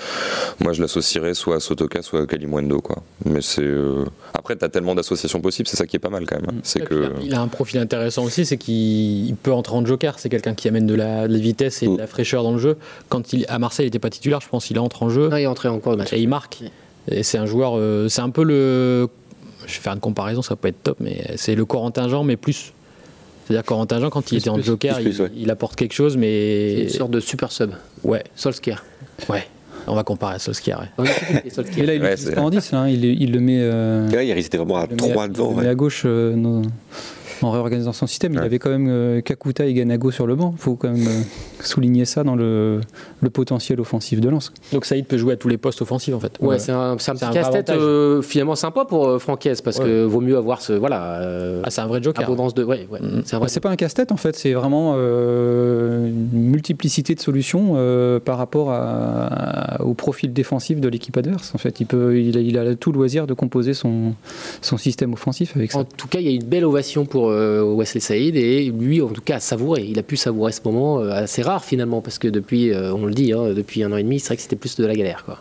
Moi, 0.61 0.73
je 0.73 0.83
l'associerais 0.83 1.35
soit 1.35 1.57
à 1.57 1.61
Sotoka, 1.61 2.03
soit 2.03 2.23
à 2.23 2.27
Kalimwendo, 2.27 2.81
quoi. 2.81 3.03
Mais 3.25 3.43
c'est, 3.43 3.63
euh, 3.63 4.05
après, 4.35 4.55
t'as 4.55 4.69
tellement 4.69 4.95
d'associations 4.95 5.41
possibles, 5.41 5.69
c'est 5.69 5.77
ça 5.77 5.87
qui 5.87 5.97
est 5.97 6.01
pas 6.01 6.11
mal 6.11 6.25
quand 6.27 6.41
même. 6.41 6.61
C'est 6.63 6.81
que... 6.81 7.13
Il 7.23 7.35
a 7.35 7.41
un 7.41 7.49
profil 7.49 7.81
intéressant 7.81 8.25
aussi, 8.25 8.47
c'est 8.47 8.57
qu'il 8.57 9.35
peut 9.43 9.53
entrer 9.53 9.75
en 9.75 9.85
joker. 9.85 10.19
C'est 10.19 10.29
quelqu'un 10.29 10.55
qui 10.55 10.69
amène 10.69 10.87
de 10.87 10.95
la, 10.95 11.27
vitesse 11.27 11.83
et 11.83 11.89
de 11.89 11.99
la 11.99 12.07
fraîcheur 12.07 12.45
dans 12.45 12.53
le 12.53 12.59
jeu. 12.59 12.77
Quand 13.09 13.33
il, 13.33 13.45
à 13.49 13.59
Marseille, 13.59 13.87
il 13.87 13.89
n'était 13.89 13.99
pas 13.99 14.11
titulaire, 14.11 14.41
je 14.41 14.49
pense 14.49 14.67
qu'il 14.67 14.79
entre 14.79 15.03
en 15.03 15.09
jeu. 15.09 15.29
Il 15.33 15.39
est 15.39 15.47
entré 15.47 15.69
encore 15.69 15.93
le 15.93 15.99
match. 15.99 16.13
Et 16.13 16.21
il 16.21 16.29
marque. 16.29 16.63
Et 17.11 17.23
c'est 17.23 17.39
un 17.39 17.47
joueur, 17.47 17.75
euh, 17.77 18.09
c'est 18.09 18.21
un 18.21 18.31
peu 18.31 18.45
le. 18.45 19.09
Je 19.67 19.75
vais 19.75 19.81
faire 19.81 19.93
une 19.93 20.01
comparaison, 20.01 20.43
ça 20.43 20.57
peut 20.57 20.69
être 20.69 20.83
top, 20.83 20.99
mais 21.01 21.33
c'est 21.37 21.55
le 21.55 21.65
Corentin 21.65 22.09
Jean, 22.09 22.25
mais 22.25 22.37
plus. 22.37 22.73
C'est-à-dire 23.45 23.65
Corentin 23.65 24.01
Jean, 24.01 24.11
quand 24.11 24.31
il 24.31 24.39
était 24.39 24.51
en 24.51 24.61
joker, 24.61 25.01
il, 25.35 25.51
apporte 25.51 25.77
quelque 25.77 25.95
chose, 25.95 26.17
mais. 26.17 26.77
C'est 26.77 26.83
une 26.83 26.99
sorte 26.99 27.11
de 27.11 27.21
super 27.21 27.51
sub. 27.51 27.73
Ouais. 28.05 28.23
Solskjaer. 28.35 28.85
Ouais. 29.29 29.47
On 29.87 29.95
va 29.95 30.05
comparer 30.05 30.35
à 30.35 30.39
Solskjaer. 30.39 30.77
Ouais. 30.99 31.09
Et 31.77 31.87
là, 31.87 31.95
il 31.95 32.03
ouais, 32.03 32.13
est 32.13 32.39
en 32.39 32.51
10, 32.51 32.73
hein. 32.75 32.89
il, 32.89 33.05
il, 33.05 33.33
le 33.33 33.41
met. 33.41 33.59
Euh, 33.61 34.09
ouais, 34.11 34.29
il 34.29 34.39
était 34.39 34.59
vraiment 34.59 34.77
à 34.77 34.87
3 34.87 35.29
devant. 35.29 35.53
Il 35.57 35.63
met 35.63 35.69
à 35.69 35.75
gauche. 35.75 36.03
Euh, 36.05 36.63
en 37.43 37.51
réorganisant 37.51 37.93
son 37.93 38.07
système. 38.07 38.33
Il 38.33 38.39
avait 38.39 38.59
quand 38.59 38.71
même 38.71 38.89
euh, 38.89 39.21
Kakuta 39.21 39.67
et 39.67 39.75
Ganago 39.75 40.11
sur 40.11 40.27
le 40.27 40.35
banc. 40.35 40.55
Il 40.57 40.61
faut 40.61 40.75
quand 40.75 40.91
même 40.91 41.07
euh, 41.07 41.23
souligner 41.61 42.05
ça 42.05 42.25
dans 42.25 42.37
le, 42.37 42.81
potentiel 43.33 43.81
offensif 43.81 44.21
de 44.21 44.29
Lens. 44.29 44.53
Donc 44.73 44.85
Saïd 44.85 45.07
peut 45.07 45.19
jouer 45.19 45.35
à 45.35 45.37
tous 45.37 45.49
les 45.49 45.59
postes 45.59 45.83
offensifs 45.83 46.15
en 46.15 46.21
fait. 46.21 46.39
Ouais, 46.41 46.59
c'est 46.59 46.73
un, 46.73 46.97
petit 46.97 47.33
casse-tête 47.33 47.71
euh, 47.71 48.23
finalement 48.23 48.55
sympa 48.55 48.85
pour 48.85 49.21
Francaise 49.21 49.61
parce 49.61 49.79
que 49.79 50.05
vaut 50.05 50.21
mieux 50.21 50.37
avoir 50.37 50.61
ce 50.63 50.73
voilà. 50.73 51.61
ah, 51.63 51.71
c'est 51.71 51.81
un 51.81 51.87
vrai 51.87 52.03
joker. 52.03 52.25
Abondance 52.25 52.55
de, 52.55 52.65
ouais, 52.65 52.87
ouais 52.91 53.01
mm. 53.01 53.23
c'est 53.47 53.61
pas 53.61 53.71
un 53.71 53.77
casse-tête 53.77 54.13
en 54.13 54.17
fait, 54.17 54.37
c'est 54.37 54.53
vraiment 54.53 54.95
une 54.95 56.29
multiplicité 56.33 57.15
de 57.15 57.21
solutions 57.21 57.75
par 58.25 58.39
rapport 58.39 58.75
au 59.81 59.95
profil 59.95 60.33
défensif 60.33 60.81
de 60.81 60.89
l'équipe 60.89 61.17
adverse. 61.17 61.53
En 61.55 61.59
fait, 61.59 61.81
il 61.81 61.87
peut, 61.87 62.19
il 62.19 62.59
a, 62.59 62.75
tout 62.75 62.93
loisir 62.93 63.27
de 63.27 63.35
composer 63.35 63.75
son 63.75 64.15
son 64.63 64.77
système 64.77 65.13
offensif 65.13 65.57
avec 65.57 65.73
ça. 65.73 65.79
En 65.79 65.85
tout 65.85 66.09
cas, 66.09 66.21
il 66.21 66.27
y 66.27 66.29
a 66.29 66.33
une 66.33 66.45
belle 66.45 66.65
ovation 66.65 67.05
pour 67.05 67.28
euh, 67.31 67.63
Wesley 67.63 68.01
Saïd 68.01 68.37
et 68.37 68.71
lui, 68.71 69.01
en 69.01 69.09
tout 69.09 69.21
cas, 69.21 69.37
a 69.37 69.41
savouré. 69.41 69.87
Il 69.89 69.99
a 69.99 70.03
pu 70.03 70.17
savourer 70.17 70.53
ce 70.53 70.61
moment 70.65 71.01
euh, 71.01 71.11
assez 71.11 71.43
rare 71.43 71.65
finalement 71.65 72.01
parce 72.01 72.19
que 72.19 72.29
depuis, 72.29 72.73
euh, 72.73 72.93
on 72.93 73.07
le 73.07 73.15
dit, 73.15 73.33
hein, 73.33 73.53
depuis 73.55 73.83
un 73.83 73.93
an 73.93 73.97
et 73.97 74.03
demi, 74.03 74.21
c'est 74.21 74.29
vrai 74.29 74.37
que 74.37 74.43
c'était 74.43 74.57
plus 74.57 74.77
de 74.77 74.87
la 74.87 74.95
galère. 74.95 75.25
Quoi. 75.25 75.39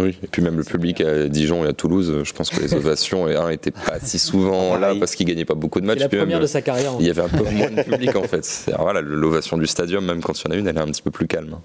Oui, 0.00 0.16
et 0.22 0.26
puis 0.26 0.42
même 0.42 0.56
le 0.56 0.64
public 0.64 1.00
à 1.00 1.28
Dijon 1.28 1.64
et 1.64 1.68
à 1.68 1.72
Toulouse, 1.72 2.22
je 2.22 2.32
pense 2.32 2.50
que 2.50 2.60
les 2.60 2.74
ovations 2.74 3.26
n'étaient 3.48 3.70
pas 3.70 3.98
si 4.00 4.18
souvent 4.18 4.76
là 4.76 4.94
parce 4.98 5.14
qu'il 5.14 5.26
gagnait 5.26 5.44
pas 5.44 5.54
beaucoup 5.54 5.80
de 5.80 5.86
matchs. 5.86 6.00
la 6.00 6.08
première 6.08 6.40
de 6.40 6.46
sa 6.46 6.62
carrière. 6.62 6.92
Il 7.00 7.06
y 7.06 7.10
avait 7.10 7.22
un 7.22 7.28
peu 7.28 7.44
moins 7.44 7.70
de 7.70 7.82
public 7.82 8.14
en 8.16 8.22
fait. 8.24 8.66
voilà, 8.78 9.00
l'ovation 9.00 9.56
du 9.58 9.66
stadium, 9.66 10.04
même 10.04 10.20
quand 10.20 10.40
il 10.40 10.44
y 10.46 10.48
en 10.48 10.54
a 10.54 10.56
une, 10.56 10.66
elle 10.68 10.76
est 10.76 10.80
un 10.80 10.86
petit 10.86 11.02
peu 11.02 11.10
plus 11.10 11.26
calme. 11.26 11.56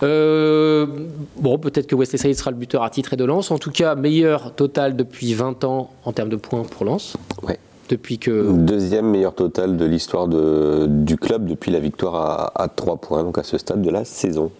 bon, 0.00 1.58
peut-être 1.58 1.86
que 1.86 1.94
Wesley 1.94 2.18
Saïd 2.18 2.36
sera 2.36 2.50
le 2.50 2.56
buteur 2.56 2.82
à 2.82 2.90
titre 2.90 3.12
et 3.12 3.16
de 3.16 3.24
Lens. 3.24 3.50
En 3.50 3.58
tout 3.58 3.70
cas, 3.70 3.94
meilleur 3.94 4.54
total 4.54 4.96
depuis 4.96 5.34
20 5.34 5.64
ans 5.64 5.90
en 6.04 6.12
termes 6.12 6.30
de 6.30 6.36
points 6.36 6.64
pour 6.64 6.84
Lens. 6.84 7.16
Ouais 7.42 7.58
depuis 7.88 8.18
que. 8.18 8.52
Deuxième 8.52 9.10
meilleur 9.10 9.34
total 9.34 9.76
de 9.76 9.84
l'histoire 9.84 10.28
du 10.28 11.16
club 11.16 11.46
depuis 11.46 11.70
la 11.70 11.80
victoire 11.80 12.52
à, 12.54 12.68
3 12.68 12.96
points, 12.96 13.22
donc 13.22 13.38
à 13.38 13.42
ce 13.42 13.58
stade 13.58 13.82
de 13.82 13.90
la 13.90 14.04
saison. 14.04 14.50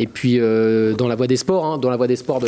Et 0.00 0.06
puis 0.06 0.38
euh, 0.40 0.94
dans 0.94 1.08
la 1.08 1.14
voie 1.14 1.26
des 1.26 1.36
sports, 1.36 1.66
hein, 1.66 1.78
dans 1.78 1.90
la 1.90 1.98
voie 1.98 2.06
des 2.06 2.16
sports 2.16 2.40
de, 2.40 2.46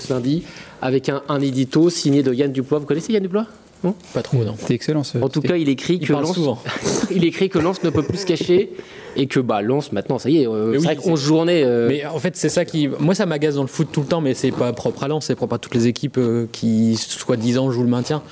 ce 0.00 0.12
lundi, 0.12 0.44
avec 0.80 1.10
un, 1.10 1.40
édito 1.40 1.90
signé 1.90 2.22
de 2.22 2.32
Yann 2.32 2.50
Duplois. 2.50 2.78
Vous 2.78 2.86
connaissez 2.86 3.12
Yann 3.12 3.22
Duplois 3.22 3.46
non? 3.84 3.94
Pas 4.14 4.22
trop, 4.22 4.42
non. 4.42 4.54
C'est 4.58 4.72
excellent. 4.72 5.02
en 5.20 5.28
tout 5.28 5.42
cas, 5.42 5.56
il 5.56 5.68
écrit 5.68 6.00
que 6.00 6.10
Lens, 6.10 6.40
il 7.10 7.24
écrit 7.26 7.50
que 7.50 7.58
Lens 7.58 7.82
ne 7.82 7.90
peut 7.90 8.02
plus 8.02 8.20
se 8.20 8.26
cacher 8.26 8.72
et 9.16 9.26
que 9.26 9.38
bah 9.38 9.60
Lens 9.60 9.92
maintenant, 9.92 10.18
ça 10.18 10.30
y 10.30 10.38
est, 10.38 10.48
euh, 10.48 10.72
c'est 10.72 10.84
vrai 10.84 10.96
qu'on 10.96 11.14
journée. 11.14 11.62
Euh, 11.62 11.86
mais 11.86 12.06
en 12.06 12.18
fait, 12.18 12.36
c'est 12.36 12.48
ça 12.48 12.64
qui, 12.64 12.88
moi, 12.88 13.14
ça 13.14 13.26
m'agace 13.26 13.56
dans 13.56 13.62
le 13.62 13.68
foot 13.68 13.88
tout 13.92 14.00
le 14.00 14.06
temps, 14.06 14.22
mais 14.22 14.32
c'est 14.32 14.50
pas 14.50 14.72
propre 14.72 15.04
à 15.04 15.08
Lens, 15.08 15.26
c'est 15.26 15.34
propre 15.34 15.56
à 15.56 15.58
toutes 15.58 15.74
les 15.74 15.88
équipes 15.88 16.18
qui, 16.52 16.96
soi-disant, 16.96 17.70
jouent 17.70 17.82
le 17.82 17.90
maintien. 17.90 18.22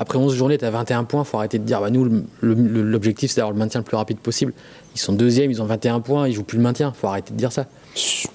Après 0.00 0.16
11 0.16 0.32
journées, 0.32 0.56
tu 0.58 0.64
as 0.64 0.70
21 0.70 1.02
points, 1.02 1.22
il 1.22 1.26
faut 1.26 1.38
arrêter 1.38 1.58
de 1.58 1.64
dire 1.64 1.80
bah, 1.80 1.90
nous, 1.90 2.22
l'objectif, 2.40 3.32
c'est 3.32 3.40
d'avoir 3.40 3.52
le 3.52 3.58
maintien 3.58 3.80
le 3.80 3.84
plus 3.84 3.96
rapide 3.96 4.18
possible. 4.18 4.52
Ils 4.94 5.00
sont 5.00 5.12
deuxième, 5.12 5.50
ils 5.50 5.60
ont 5.60 5.64
21 5.64 5.98
points, 5.98 6.28
ils 6.28 6.34
jouent 6.34 6.44
plus 6.44 6.56
le 6.56 6.62
maintien, 6.62 6.92
il 6.94 6.98
faut 6.98 7.08
arrêter 7.08 7.32
de 7.32 7.36
dire 7.36 7.50
ça. 7.50 7.66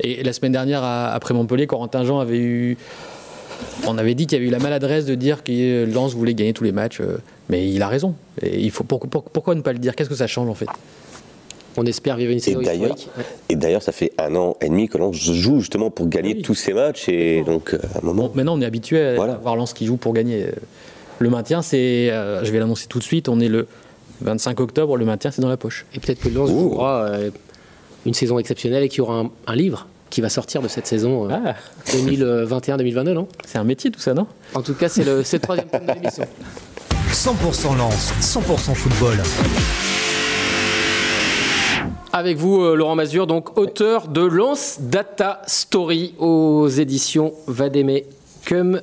Et 0.02 0.24
la 0.24 0.34
semaine 0.34 0.52
dernière, 0.52 0.84
après 0.84 1.34
Montpellier, 1.34 1.66
Corentin 1.66 2.04
Jean 2.04 2.20
avait 2.20 2.38
eu. 2.38 2.78
On 3.88 3.98
avait 3.98 4.14
dit 4.14 4.28
qu'il 4.28 4.38
y 4.38 4.42
avait 4.42 4.50
eu 4.50 4.52
la 4.52 4.60
maladresse 4.60 5.06
de 5.06 5.16
dire 5.16 5.42
que 5.42 5.86
Lens 5.86 6.14
voulait 6.14 6.34
gagner 6.34 6.52
tous 6.52 6.66
les 6.66 6.74
matchs, 6.74 7.00
euh, 7.00 7.20
mais 7.48 7.72
il 7.72 7.82
a 7.82 7.88
raison. 7.88 8.14
Et 8.42 8.60
il 8.60 8.72
faut, 8.72 8.84
pourquoi 8.84 9.56
ne 9.56 9.62
pas 9.62 9.72
le 9.72 9.80
dire? 9.80 9.96
Qu'est-ce 9.96 10.10
que 10.10 10.16
ça 10.16 10.28
change 10.28 10.50
en 10.50 10.56
fait? 10.56 10.68
On 11.78 11.86
espère 11.86 12.18
vivre 12.18 12.34
une 12.34 12.40
saison 12.40 12.60
Et 13.48 13.56
d'ailleurs, 13.56 13.82
ça 13.82 13.94
fait 13.94 14.12
un 14.18 14.36
an 14.36 14.58
et 14.60 14.68
demi 14.68 14.90
que 14.90 14.98
Lens 14.98 15.16
joue 15.16 15.62
justement 15.62 15.92
pour 15.92 16.10
gagner 16.10 16.42
tous 16.42 16.56
ces 16.56 16.74
matchs. 16.74 17.08
Et 17.08 17.42
donc, 17.44 17.74
à 17.74 18.00
un 18.00 18.06
moment. 18.06 18.30
maintenant, 18.36 18.58
on 18.58 18.62
est 18.62 18.66
habitué 18.66 19.00
à 19.00 19.38
voir 19.38 19.56
Lens 19.56 19.72
qui 19.72 19.86
joue 19.86 19.96
pour 19.96 20.12
gagner. 20.12 20.48
Le 21.20 21.30
maintien, 21.30 21.62
c'est, 21.62 22.10
euh, 22.12 22.44
je 22.44 22.52
vais 22.52 22.60
l'annoncer 22.60 22.88
tout 22.88 23.00
de 23.00 23.04
suite, 23.04 23.30
on 23.30 23.40
est 23.40 23.48
le 23.48 23.68
25 24.22 24.60
octobre, 24.60 24.98
le 24.98 25.06
maintien, 25.06 25.32
c'est 25.32 25.42
dans 25.42 25.50
la 25.50 25.58
poche. 25.58 25.86
Et 25.94 26.00
peut-être 26.00 26.20
que 26.20 26.30
Lens 26.30 26.50
jouera 26.50 27.06
euh, 27.06 27.30
une 28.06 28.14
saison 28.14 28.40
exceptionnelle 28.40 28.84
et 28.84 28.90
qu'il 28.90 29.00
y 29.00 29.02
aura 29.02 29.26
un, 29.48 29.56
livre 29.56 29.88
qui 30.10 30.22
va 30.22 30.30
sortir 30.30 30.62
de 30.62 30.68
cette 30.68 30.88
saison 30.88 31.28
2021-2022, 31.88 32.98
euh, 32.98 33.04
ah. 33.08 33.14
non? 33.14 33.28
C'est 33.46 33.58
un 33.58 33.64
métier 33.64 33.92
tout 33.92 34.00
ça, 34.00 34.14
non? 34.14 34.28
En 34.54 34.62
tout 34.62 34.74
cas, 34.74 34.90
c'est 34.90 35.04
le, 35.04 35.20
le 35.20 35.40
troisième 35.40 35.68
thème 35.68 35.86
de 35.86 35.94
l'émission. 35.94 36.26
100% 37.12 37.78
Lens, 37.78 38.14
100% 38.22 38.74
football. 38.74 39.18
Avec 42.12 42.38
vous, 42.38 42.76
Laurent 42.76 42.96
Mazur, 42.96 43.26
donc 43.26 43.58
auteur 43.58 44.08
de 44.08 44.22
Lance 44.22 44.78
Data 44.82 45.42
Story 45.48 46.14
aux 46.20 46.68
éditions 46.68 47.34
Vademe 47.48 48.02
Cum. 48.46 48.82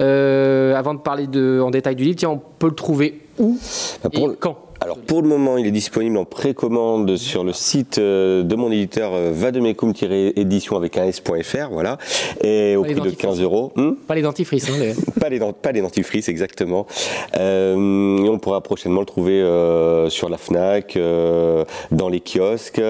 Euh, 0.00 0.74
avant 0.74 0.94
de 0.94 0.98
parler 1.00 1.26
de, 1.26 1.60
en 1.64 1.70
détail 1.70 1.94
du 1.96 2.04
livre, 2.04 2.16
tiens, 2.18 2.30
on 2.30 2.40
peut 2.58 2.68
le 2.68 2.74
trouver 2.74 3.20
où 3.38 3.58
bah, 4.02 4.10
et 4.12 4.26
quand 4.40 4.56
Alors 4.80 4.98
pour 4.98 5.22
le 5.22 5.28
moment, 5.28 5.56
il 5.56 5.66
est 5.66 5.70
disponible 5.70 6.16
en 6.16 6.24
précommande 6.24 7.16
sur 7.16 7.44
le 7.44 7.52
site 7.52 7.98
euh, 7.98 8.42
de 8.42 8.54
mon 8.56 8.70
éditeur 8.72 9.12
euh, 9.14 9.30
vademecum-édition 9.32 10.76
avec 10.76 10.98
un 10.98 11.04
s.fr, 11.04 11.68
voilà, 11.70 11.98
et 12.42 12.76
au 12.76 12.82
Pas 12.82 12.86
prix 12.86 12.94
de 12.94 12.98
dentifrices. 13.00 13.18
15 13.22 13.40
euros. 13.40 13.72
Hmm 13.76 13.92
Pas 14.06 14.14
les 14.14 14.22
dentifrices. 14.22 14.68
Hein, 14.68 14.74
les- 14.80 14.94
pas 15.20 15.28
les, 15.28 15.38
dent- 15.38 15.52
pas 15.52 15.72
les 15.72 15.80
dentifrices, 15.80 16.28
exactement. 16.28 16.86
Euh, 17.36 18.18
et 18.24 18.28
on 18.28 18.38
pourra 18.38 18.60
prochainement 18.62 19.00
le 19.00 19.06
trouver 19.06 19.40
euh, 19.40 20.08
sur 20.10 20.28
la 20.28 20.38
Fnac, 20.38 20.96
euh, 20.96 21.64
dans 21.92 22.08
les 22.08 22.20
kiosques, 22.20 22.82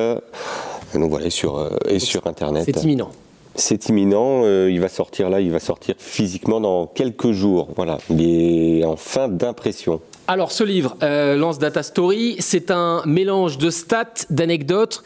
donc 0.94 1.10
voilà, 1.10 1.26
et 1.26 1.30
sur, 1.30 1.70
et 1.88 1.98
sur 1.98 2.26
Internet. 2.26 2.64
C'est 2.64 2.82
imminent. 2.84 3.10
C'est 3.56 3.88
imminent, 3.88 4.42
euh, 4.44 4.70
il 4.70 4.80
va 4.80 4.88
sortir 4.88 5.30
là, 5.30 5.40
il 5.40 5.50
va 5.50 5.60
sortir 5.60 5.94
physiquement 5.98 6.60
dans 6.60 6.86
quelques 6.86 7.32
jours. 7.32 7.68
Voilà, 7.76 7.98
il 8.10 8.22
est 8.22 8.84
en 8.84 8.96
fin 8.96 9.28
d'impression. 9.28 10.00
Alors, 10.26 10.52
ce 10.52 10.64
livre, 10.64 10.96
euh, 11.02 11.36
Lance 11.36 11.58
Data 11.58 11.82
Story, 11.82 12.36
c'est 12.38 12.70
un 12.70 13.02
mélange 13.04 13.58
de 13.58 13.70
stats, 13.70 14.26
d'anecdotes. 14.30 15.04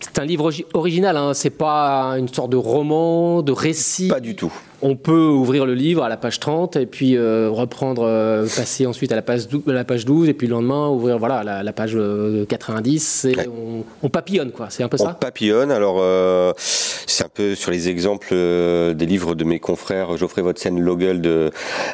C'est 0.00 0.18
un 0.18 0.24
livre 0.24 0.50
original, 0.74 1.16
hein, 1.16 1.34
c'est 1.34 1.50
pas 1.50 2.16
une 2.18 2.28
sorte 2.28 2.50
de 2.50 2.56
roman, 2.56 3.42
de 3.42 3.52
récit. 3.52 4.08
Pas 4.08 4.20
du 4.20 4.34
tout. 4.34 4.52
On 4.84 4.96
peut 4.96 5.26
ouvrir 5.26 5.64
le 5.64 5.74
livre 5.74 6.02
à 6.02 6.08
la 6.08 6.16
page 6.16 6.40
30 6.40 6.74
et 6.76 6.86
puis 6.86 7.16
euh, 7.16 7.48
reprendre, 7.50 8.02
euh, 8.04 8.42
passer 8.42 8.84
ensuite 8.84 9.12
à 9.12 9.16
la 9.16 9.22
page, 9.22 9.46
12, 9.46 9.62
la 9.66 9.84
page 9.84 10.04
12 10.04 10.28
et 10.28 10.34
puis 10.34 10.48
le 10.48 10.54
lendemain 10.54 10.88
ouvrir 10.88 11.18
voilà, 11.18 11.44
la, 11.44 11.62
la 11.62 11.72
page 11.72 11.92
euh, 11.94 12.44
90. 12.46 13.26
Et 13.26 13.36
Ouais. 13.36 13.46
on, 13.48 13.84
on 14.02 14.08
papillonne, 14.08 14.50
quoi. 14.50 14.66
C'est 14.70 14.82
un 14.82 14.88
peu 14.88 14.96
On 15.00 15.04
ça? 15.04 15.14
papillonne. 15.14 15.70
Alors, 15.70 15.98
euh, 16.00 16.52
c'est 16.56 17.24
un 17.24 17.28
peu 17.32 17.54
sur 17.54 17.70
les 17.70 17.88
exemples 17.88 18.30
euh, 18.32 18.92
des 18.92 19.06
livres 19.06 19.34
de 19.36 19.44
mes 19.44 19.60
confrères 19.60 20.16
Geoffrey 20.16 20.42
Votsen 20.42 20.80
Logel 20.80 21.20
de, 21.20 21.50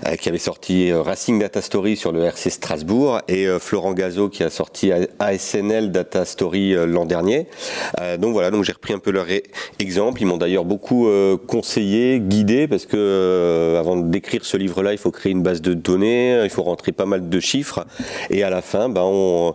euh, 0.07 0.17
qui 0.17 0.29
avait 0.31 0.39
sorti 0.39 0.91
euh, 0.91 1.03
Racing 1.03 1.39
Data 1.39 1.61
Story 1.61 1.97
sur 1.97 2.11
le 2.13 2.23
RC 2.25 2.49
Strasbourg 2.51 3.21
et 3.29 3.47
euh, 3.47 3.59
Florent 3.59 3.93
Gazo 3.93 4.29
qui 4.31 4.43
a 4.45 4.51
sorti 4.51 4.91
ASNL 5.19 5.91
Data 5.93 6.25
Story 6.25 6.75
euh, 6.75 6.87
l'an 6.87 7.05
dernier. 7.05 7.49
Euh, 8.01 8.17
donc 8.17 8.33
voilà, 8.33 8.51
donc 8.51 8.65
j'ai 8.65 8.73
repris 8.73 8.95
un 8.95 8.99
peu 8.99 9.11
leur 9.11 9.27
exemple. 9.79 10.23
Ils 10.23 10.27
m'ont 10.27 10.39
d'ailleurs 10.39 10.65
beaucoup 10.65 11.07
euh, 11.09 11.37
conseillé, 11.37 12.19
guidé 12.21 12.67
parce 12.67 12.78
que 12.87 12.97
euh, 12.97 13.79
avant 13.79 13.97
d'écrire 13.97 14.45
ce 14.45 14.57
livre-là, 14.57 14.93
il 14.93 14.99
faut 14.99 15.11
créer 15.11 15.33
une 15.33 15.43
base 15.43 15.61
de 15.63 15.75
données, 15.75 16.41
il 16.45 16.51
faut 16.51 16.63
rentrer 16.63 16.93
pas 16.93 17.07
mal 17.07 17.29
de 17.29 17.41
chiffres 17.41 17.85
et 18.31 18.43
à 18.43 18.51
la 18.51 18.63
fin, 18.63 18.89
ben, 18.89 19.03
on, 19.05 19.55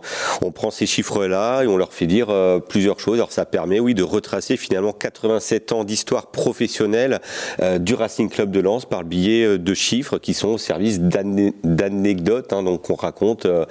prend 0.54 0.70
ces 0.70 0.86
chiffres-là 0.86 1.62
et 1.62 1.66
on 1.66 1.76
leur 1.76 1.92
fait 1.92 2.06
dire 2.06 2.28
euh, 2.30 2.60
plusieurs 2.60 3.00
choses. 3.00 3.16
Alors 3.16 3.32
ça 3.32 3.44
permet, 3.44 3.80
oui, 3.80 3.94
de 3.94 4.02
retracer 4.02 4.56
finalement 4.56 4.92
87 4.92 5.72
ans 5.72 5.84
d'histoire 5.84 6.28
professionnelle 6.28 7.20
euh, 7.60 7.78
du 7.78 7.94
Racing 7.94 8.28
Club 8.28 8.50
de 8.50 8.60
Lens 8.60 8.84
par 8.84 9.02
le 9.02 9.08
biais 9.08 9.44
euh, 9.44 9.58
de 9.58 9.74
chiffres 9.74 10.18
qui 10.18 10.32
sont 10.34 10.50
au 10.50 10.58
service 10.58 11.00
d'anecdotes. 11.00 12.52
hein. 12.52 12.62
donc 12.62 12.88
on 12.90 12.94
raconte, 12.94 13.46
euh, 13.46 13.64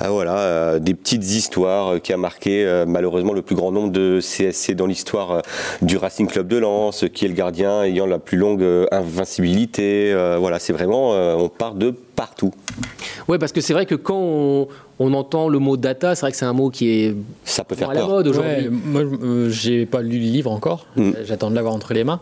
ah, 0.00 0.10
voilà, 0.10 0.38
euh, 0.38 0.78
des 0.78 0.94
petites 0.94 1.24
histoires 1.24 1.94
euh, 1.94 1.98
qui 1.98 2.12
a 2.12 2.16
marqué 2.16 2.64
euh, 2.64 2.86
malheureusement 2.86 3.32
le 3.32 3.42
plus 3.42 3.54
grand 3.56 3.72
nombre 3.72 3.92
de 3.92 4.20
CSC 4.20 4.74
dans 4.74 4.86
l'histoire 4.86 5.30
euh, 5.32 5.40
du 5.82 5.96
Racing 5.96 6.26
Club 6.26 6.48
de 6.48 6.56
Lens, 6.58 7.04
qui 7.12 7.24
est 7.24 7.28
le 7.28 7.34
gardien 7.34 7.82
ayant 7.82 8.06
la 8.06 8.18
plus 8.18 8.38
longue 8.38 8.62
euh, 8.62 8.86
invincibilité. 8.92 10.12
Euh, 10.12 10.36
voilà, 10.38 10.58
c'est 10.58 10.72
vraiment, 10.72 11.14
euh, 11.14 11.34
on 11.34 11.48
part 11.48 11.74
de 11.74 11.90
partout. 11.90 12.52
Ouais, 13.28 13.38
parce 13.38 13.52
que 13.52 13.60
c'est 13.60 13.72
vrai 13.72 13.86
que 13.86 13.94
quand 13.94 14.18
on, 14.18 14.68
on 14.98 15.14
entend 15.14 15.48
le 15.48 15.58
mot 15.58 15.76
data, 15.76 16.14
c'est 16.14 16.22
vrai 16.22 16.30
que 16.32 16.36
c'est 16.36 16.44
un 16.44 16.52
mot 16.52 16.70
qui 16.70 16.88
est 16.90 17.14
Ça 17.44 17.64
peut 17.64 17.74
faire 17.74 17.90
à 17.90 17.94
la 17.94 18.00
peur. 18.00 18.08
mode 18.10 18.28
aujourd'hui. 18.28 18.52
Ouais, 18.52 18.70
moi, 18.70 19.02
euh, 19.02 19.48
j'ai 19.50 19.86
pas 19.86 20.02
lu 20.02 20.18
le 20.18 20.24
livre 20.24 20.50
encore. 20.50 20.86
Mm. 20.96 21.12
J'attends 21.24 21.50
de 21.50 21.54
l'avoir 21.54 21.74
entre 21.74 21.94
les 21.94 22.04
mains. 22.04 22.20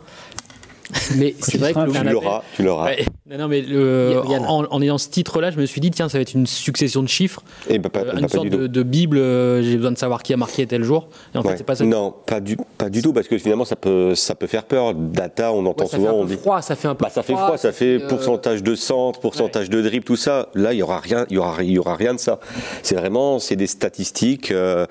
Mais 1.16 1.34
c'est 1.40 1.58
vrai 1.58 1.72
que 1.74 1.78
le- 1.80 1.92
Tu 1.92 2.04
l'auras, 2.04 2.42
tu 2.56 2.62
l'auras. 2.62 2.84
Ouais. 2.86 3.04
Non, 3.30 3.38
non, 3.38 3.48
mais 3.48 3.60
le- 3.62 4.20
en, 4.46 4.64
en 4.70 4.82
ayant 4.82 4.98
ce 4.98 5.08
titre-là, 5.08 5.50
je 5.50 5.58
me 5.58 5.66
suis 5.66 5.80
dit, 5.80 5.90
tiens, 5.90 6.08
ça 6.08 6.18
va 6.18 6.22
être 6.22 6.34
une 6.34 6.46
succession 6.46 7.02
de 7.02 7.08
chiffres, 7.08 7.42
Et 7.68 7.78
bah, 7.78 7.88
pas, 7.88 8.00
euh, 8.00 8.04
bah, 8.06 8.12
une 8.14 8.20
pas 8.22 8.28
sorte 8.28 8.48
de, 8.48 8.66
de 8.66 8.82
bible. 8.82 9.18
euh, 9.18 9.62
J'ai 9.62 9.76
besoin 9.76 9.92
de 9.92 9.98
savoir 9.98 10.22
qui 10.22 10.32
a 10.32 10.36
marqué 10.36 10.66
tel 10.66 10.82
jour. 10.82 11.08
Et 11.34 11.38
en 11.38 11.42
Ouais. 11.42 11.50
fait, 11.52 11.58
c'est 11.58 11.64
pas 11.64 11.74
ça. 11.76 11.84
Non, 11.84 12.14
pas 12.26 12.40
du, 12.40 12.56
pas 12.78 12.88
du 12.90 13.02
tout, 13.02 13.12
parce 13.12 13.28
que 13.28 13.38
finalement, 13.38 13.64
ça 13.64 13.76
peut, 13.76 14.14
ça 14.14 14.34
peut 14.34 14.46
faire 14.46 14.64
peur. 14.64 14.94
Data, 14.94 15.52
on 15.52 15.64
entend 15.66 15.84
ouais, 15.84 15.90
ça 15.90 15.96
fait 15.98 16.02
souvent, 16.04 16.14
on 16.18 16.24
dit. 16.24 16.36
froid, 16.36 16.60
ça 16.62 16.74
fait 16.76 16.88
un 16.88 16.94
peu 16.94 17.04
Bah, 17.04 17.10
ça 17.10 17.22
fait 17.22 17.34
froid, 17.34 17.56
ça 17.56 17.72
fait 17.72 18.02
euh, 18.02 18.08
pourcentage 18.08 18.62
de 18.62 18.74
centre, 18.74 19.20
pourcentage 19.20 19.70
de 19.70 19.80
dribble, 19.82 20.04
tout 20.04 20.16
ça. 20.16 20.48
Là, 20.54 20.72
il 20.72 20.78
y 20.78 20.82
aura 20.82 20.98
rien, 20.98 21.26
il 21.30 21.34
y 21.34 21.38
aura, 21.38 21.62
il 21.62 21.70
y 21.70 21.78
aura 21.78 21.94
rien 21.94 22.14
de 22.14 22.18
ça. 22.20 22.40
C'est 22.82 22.94
vraiment, 22.96 23.38
c'est 23.38 23.56
des 23.56 23.66
statistiques, 23.66 24.50
euh, 24.50 24.86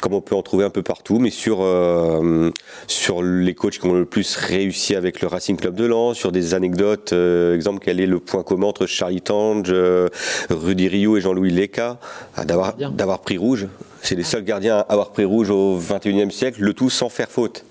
comme 0.00 0.14
on 0.14 0.20
peut 0.20 0.34
en 0.34 0.42
trouver 0.42 0.64
un 0.64 0.70
peu 0.70 0.82
partout, 0.82 1.18
mais 1.18 1.30
sur 1.30 1.58
euh, 1.62 2.50
sur 2.86 3.22
les 3.22 3.54
coachs 3.54 3.78
qui 3.78 3.86
ont 3.86 3.92
le 3.92 4.04
plus 4.04 4.36
réussi 4.36 4.94
avec 4.96 5.20
le 5.20 5.28
Racing 5.44 5.56
Club 5.58 5.74
de 5.74 5.84
Lens, 5.84 6.16
sur 6.16 6.32
des 6.32 6.54
anecdotes, 6.54 7.12
euh, 7.12 7.54
exemple, 7.54 7.80
quel 7.84 8.00
est 8.00 8.06
le 8.06 8.18
point 8.18 8.42
commun 8.42 8.68
entre 8.68 8.86
Charlie 8.86 9.20
Tange, 9.20 9.66
euh, 9.68 10.08
Rudy 10.48 10.88
Rio 10.88 11.18
et 11.18 11.20
Jean-Louis 11.20 11.50
Leca, 11.50 11.98
ah, 12.34 12.46
d'avoir 12.46 12.74
d'avoir 12.76 13.18
pris 13.18 13.36
rouge. 13.36 13.66
C'est 14.00 14.14
les 14.14 14.22
seuls 14.22 14.42
gardiens 14.42 14.76
à 14.76 14.80
avoir 14.80 15.10
pris 15.10 15.26
rouge 15.26 15.50
au 15.50 15.78
21e 15.78 16.30
siècle, 16.30 16.62
le 16.62 16.72
tout 16.72 16.88
sans 16.88 17.10
faire 17.10 17.28
faute 17.28 17.62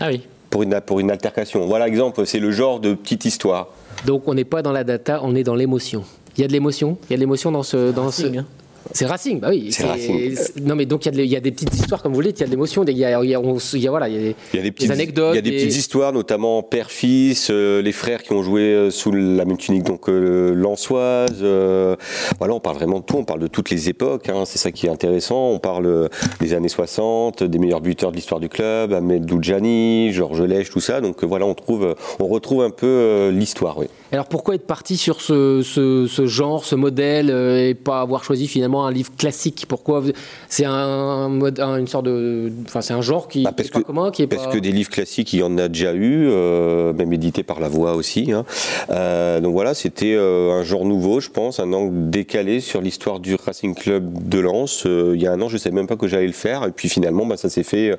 Ah 0.00 0.08
oui. 0.08 0.22
pour 0.48 0.62
une 0.62 0.80
pour 0.80 0.98
une 0.98 1.10
altercation. 1.10 1.66
Voilà 1.66 1.86
exemple, 1.86 2.24
c'est 2.24 2.40
le 2.40 2.52
genre 2.52 2.80
de 2.80 2.94
petite 2.94 3.26
histoire. 3.26 3.68
Donc 4.06 4.22
on 4.26 4.32
n'est 4.32 4.46
pas 4.46 4.62
dans 4.62 4.72
la 4.72 4.82
data, 4.82 5.20
on 5.22 5.34
est 5.34 5.44
dans 5.44 5.56
l'émotion. 5.56 6.04
Il 6.38 6.40
y 6.40 6.44
a 6.44 6.48
de 6.48 6.54
l'émotion, 6.54 6.96
il 7.10 7.12
y 7.12 7.14
a 7.14 7.16
de 7.18 7.20
l'émotion 7.20 7.52
dans 7.52 7.64
ce 7.64 7.90
dans 7.92 8.10
ce. 8.10 8.28
Hein. 8.28 8.46
C'est 8.92 9.06
Racing, 9.06 9.38
bah 9.40 9.48
oui. 9.50 9.68
C'est 9.70 9.84
Racing. 9.84 10.36
Non 10.62 10.74
mais 10.74 10.86
donc 10.86 11.04
il 11.06 11.14
y, 11.14 11.20
a 11.34 11.38
y 11.38 11.40
des 11.42 11.50
petites 11.52 11.74
histoires 11.74 12.02
comme 12.02 12.14
vous 12.14 12.20
le 12.20 12.28
dites, 12.28 12.38
il 12.38 12.40
y 12.40 12.44
a 12.44 12.46
de 12.46 12.50
l'émotion, 12.52 12.84
il 12.86 12.96
y 12.96 13.04
a, 13.04 13.10
y 13.22 13.34
a- 13.34 13.40
on- 13.40 13.58
il 13.74 13.80
y 13.80 13.86
a- 13.86 13.90
voilà, 13.90 14.08
il 14.08 14.14
y 14.14 14.18
a 14.58 14.62
des, 14.62 14.90
anecdotes, 14.90 15.32
il 15.34 15.36
y 15.36 15.38
a 15.38 15.42
des 15.42 15.50
des- 15.50 15.56
petites 15.58 15.76
histoires, 15.76 16.12
notamment 16.12 16.62
père-fils, 16.62 17.48
euh, 17.50 17.82
les 17.82 17.92
frères 17.92 18.22
qui 18.22 18.32
ont 18.32 18.42
joué 18.42 18.62
euh, 18.62 18.90
sous 18.90 19.12
la 19.12 19.44
même 19.44 19.56
tunique, 19.58 19.84
donc 19.84 20.08
euh, 20.08 20.54
Lançoise. 20.54 21.38
euh, 21.42 21.96
voilà, 22.38 22.54
on 22.54 22.60
parle 22.60 22.76
vraiment 22.76 23.00
de 23.00 23.04
tout, 23.04 23.16
on 23.16 23.24
parle 23.24 23.40
de 23.40 23.46
toutes 23.46 23.70
les 23.70 23.88
époques. 23.88 24.28
hein, 24.28 24.44
c'est 24.46 24.58
ça 24.58 24.70
qui 24.72 24.86
est 24.86 24.90
intéressant. 24.90 25.50
On 25.50 25.58
parle 25.58 26.08
des 26.40 26.54
années 26.54 26.68
60, 26.68 27.42
des 27.42 27.58
meilleurs 27.58 27.80
buteurs 27.80 28.10
de 28.10 28.16
l'histoire 28.16 28.40
du 28.40 28.48
club, 28.48 28.92
Ahmed 28.92 29.24
Doudjani, 29.26 30.12
Georges 30.12 30.42
Lèche, 30.42 30.70
tout 30.70 30.80
ça. 30.80 31.00
Donc 31.00 31.22
voilà, 31.24 31.44
on 31.46 31.54
trouve, 31.54 31.94
on 32.20 32.26
retrouve 32.26 32.62
un 32.62 32.70
peu 32.70 33.28
l'histoire. 33.32 33.78
Oui. 33.78 33.86
Alors 34.10 34.24
pourquoi 34.26 34.54
être 34.54 34.66
parti 34.66 34.96
sur 34.96 35.20
ce, 35.20 35.60
ce- 35.62 36.06
ce 36.08 36.24
genre, 36.26 36.64
ce 36.64 36.74
modèle 36.74 37.30
euh, 37.30 37.68
et 37.68 37.74
pas 37.74 38.00
avoir 38.00 38.24
choisi 38.24 38.48
finalement 38.48 38.86
un 38.86 38.90
livre 38.90 39.10
classique? 39.18 39.66
Pourquoi 39.68 40.02
c'est 40.48 40.64
un, 40.64 41.28
une 41.30 41.86
sorte 41.86 42.06
de, 42.06 42.50
enfin 42.66 42.80
c'est 42.80 42.94
un 42.94 43.02
genre 43.02 43.28
qui, 43.28 43.42
Bah, 43.42 43.50
qui 43.50 43.56
parce 43.56 43.68
est 43.68 43.72
pas 43.72 43.80
que- 43.80 43.84
commun, 43.84 44.10
qui 44.10 44.22
est 44.22 44.26
Parce 44.26 44.46
pas. 44.46 44.52
que 44.52 44.58
des 44.58 44.72
livres 44.72 44.88
classiques, 44.88 45.34
il 45.34 45.40
y 45.40 45.42
en 45.42 45.58
a 45.58 45.68
déjà 45.68 45.92
eu, 45.92 46.26
euh, 46.30 46.94
même 46.94 47.12
édités 47.12 47.42
par 47.42 47.60
La 47.60 47.68
Voix 47.68 47.96
aussi. 47.96 48.32
hein. 48.32 48.46
Euh, 48.88 49.40
donc 49.40 49.52
voilà, 49.52 49.74
c'était 49.74 50.14
un 50.16 50.62
genre 50.62 50.86
nouveau, 50.86 51.20
je 51.20 51.28
pense, 51.28 51.60
un 51.60 51.70
angle 51.74 52.08
décalé 52.08 52.60
sur 52.60 52.80
l'histoire 52.80 53.20
du 53.20 53.34
Racing 53.34 53.74
Club 53.74 54.26
de 54.26 54.38
Lens. 54.38 54.84
Il 54.86 55.20
y 55.20 55.26
a 55.26 55.32
un 55.32 55.40
an, 55.42 55.48
je 55.50 55.54
ne 55.54 55.58
savais 55.58 55.74
même 55.76 55.86
pas 55.86 55.96
que 55.96 56.08
j'allais 56.08 56.26
le 56.26 56.32
faire. 56.32 56.64
Et 56.64 56.70
puis 56.70 56.88
finalement, 56.88 57.26
bah, 57.26 57.36
ça 57.36 57.50
s'est 57.50 57.62
fait 57.62 57.94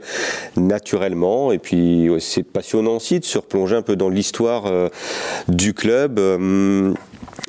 naturellement. 0.57 1.51
Et 1.51 1.59
puis 1.59 2.09
ouais, 2.09 2.19
c'est 2.19 2.41
passionnant 2.43 2.95
aussi 2.95 3.19
de 3.19 3.25
se 3.25 3.37
replonger 3.37 3.75
un 3.75 3.83
peu 3.83 3.95
dans 3.95 4.09
l'histoire 4.09 4.63
du 5.47 5.75
club. 5.75 5.98
Euh, 6.07 6.93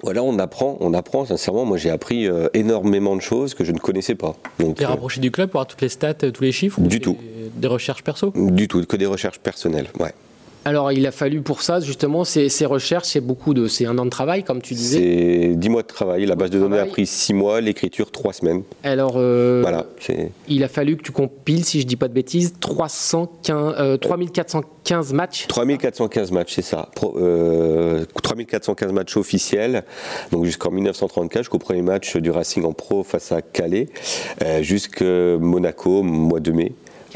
voilà, 0.02 0.22
on 0.22 0.38
apprend, 0.38 0.76
on 0.80 0.94
apprend. 0.94 1.26
Sincèrement, 1.26 1.64
moi, 1.64 1.76
j'ai 1.76 1.90
appris 1.90 2.26
euh, 2.26 2.48
énormément 2.54 3.16
de 3.16 3.20
choses 3.20 3.54
que 3.54 3.64
je 3.64 3.72
ne 3.72 3.78
connaissais 3.78 4.14
pas. 4.14 4.34
Donc, 4.58 4.76
T'es 4.76 4.84
euh, 4.84 4.88
rapproché 4.88 5.20
du 5.20 5.30
club 5.30 5.50
pour 5.50 5.60
avoir 5.60 5.66
toutes 5.68 5.82
les 5.82 5.88
stats, 5.88 6.14
tous 6.14 6.42
les 6.42 6.52
chiffres 6.52 6.80
Du 6.80 7.00
tout. 7.00 7.16
Des 7.54 7.68
recherches 7.68 8.02
perso? 8.02 8.32
Du 8.34 8.68
tout, 8.68 8.84
que 8.86 8.96
des 8.96 9.06
recherches 9.06 9.38
personnelles. 9.40 9.88
Ouais. 9.98 10.14
Alors 10.64 10.92
il 10.92 11.06
a 11.06 11.10
fallu 11.10 11.40
pour 11.40 11.62
ça 11.62 11.80
justement 11.80 12.24
ces, 12.24 12.48
ces 12.50 12.66
recherches, 12.66 13.08
c'est 13.08 13.20
beaucoup 13.22 13.54
de, 13.54 13.66
c'est 13.66 13.86
un 13.86 13.96
an 13.98 14.04
de 14.04 14.10
travail 14.10 14.44
comme 14.44 14.60
tu 14.60 14.74
disais. 14.74 14.98
C'est 14.98 15.54
10 15.56 15.68
mois 15.70 15.82
de 15.82 15.86
travail. 15.86 16.26
La 16.26 16.34
base 16.36 16.50
de 16.50 16.58
données 16.58 16.78
a 16.78 16.84
pris 16.86 17.06
6 17.06 17.32
mois, 17.32 17.60
l'écriture 17.60 18.10
3 18.10 18.32
semaines. 18.34 18.62
Alors 18.84 19.14
euh, 19.16 19.60
Voilà. 19.62 19.86
il 20.48 20.62
a 20.62 20.68
fallu 20.68 20.96
que 20.98 21.02
tu 21.02 21.12
compiles, 21.12 21.64
si 21.64 21.80
je 21.80 21.86
dis 21.86 21.96
pas 21.96 22.08
de 22.08 22.12
bêtises, 22.12 22.54
315, 22.60 23.74
euh, 23.78 23.96
3415 23.96 25.12
matchs. 25.14 25.46
3415 25.48 26.30
matchs, 26.30 26.52
c'est 26.56 26.62
ça. 26.62 26.88
Pro- 26.94 27.16
euh, 27.18 28.04
3415 28.22 28.92
matchs 28.92 29.16
officiels, 29.16 29.84
donc 30.30 30.44
jusqu'en 30.44 30.70
1934, 30.70 31.42
jusqu'au 31.44 31.58
premier 31.58 31.82
match 31.82 32.16
du 32.16 32.30
Racing 32.30 32.64
en 32.64 32.72
pro 32.72 33.02
face 33.02 33.32
à 33.32 33.40
Calais, 33.42 33.88
euh, 34.42 34.62
jusqu'à 34.62 35.38
Monaco, 35.38 36.02
mois 36.02 36.40
de 36.40 36.52
mai. 36.52 36.72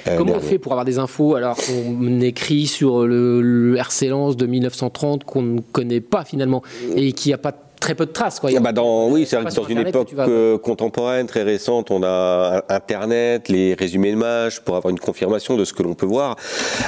Euh, 0.07 0.17
Comment 0.17 0.35
on 0.35 0.41
fait 0.41 0.59
pour 0.59 0.73
avoir 0.73 0.85
des 0.85 0.99
infos 0.99 1.35
alors 1.35 1.57
qu'on 1.57 2.21
écrit 2.21 2.67
sur 2.67 3.07
le, 3.07 3.41
le 3.41 3.77
RC 3.77 4.09
Lens 4.09 4.37
de 4.37 4.47
1930 4.47 5.25
qu'on 5.25 5.43
ne 5.43 5.61
connaît 5.61 6.01
pas 6.01 6.25
finalement 6.25 6.63
et 6.97 7.13
qui 7.13 7.33
a 7.33 7.39
pas 7.39 7.53
très 7.85 7.95
peu 7.95 8.07
de 8.07 8.13
traces 8.13 8.41
quoi. 8.41 8.51
Il 8.51 8.55
y 8.55 8.57
a- 8.57 8.61
Ah 8.61 8.63
bah 8.63 8.73
dans, 8.73 9.09
oui, 9.11 9.27
c'est 9.27 9.37
dans 9.37 9.43
une 9.43 9.79
Internet 9.79 9.89
époque 9.89 10.13
vas- 10.15 10.27
euh, 10.29 10.57
contemporaine, 10.59 11.27
très 11.27 11.43
récente, 11.43 11.91
on 11.91 12.03
a 12.03 12.65
Internet, 12.71 13.49
les 13.49 13.75
résumés 13.75 14.11
de 14.13 14.17
matchs 14.17 14.61
pour 14.61 14.77
avoir 14.77 14.91
une 14.91 14.99
confirmation 14.99 15.57
de 15.57 15.65
ce 15.65 15.73
que 15.75 15.83
l'on 15.83 15.95
peut 15.95 16.07
voir. 16.07 16.37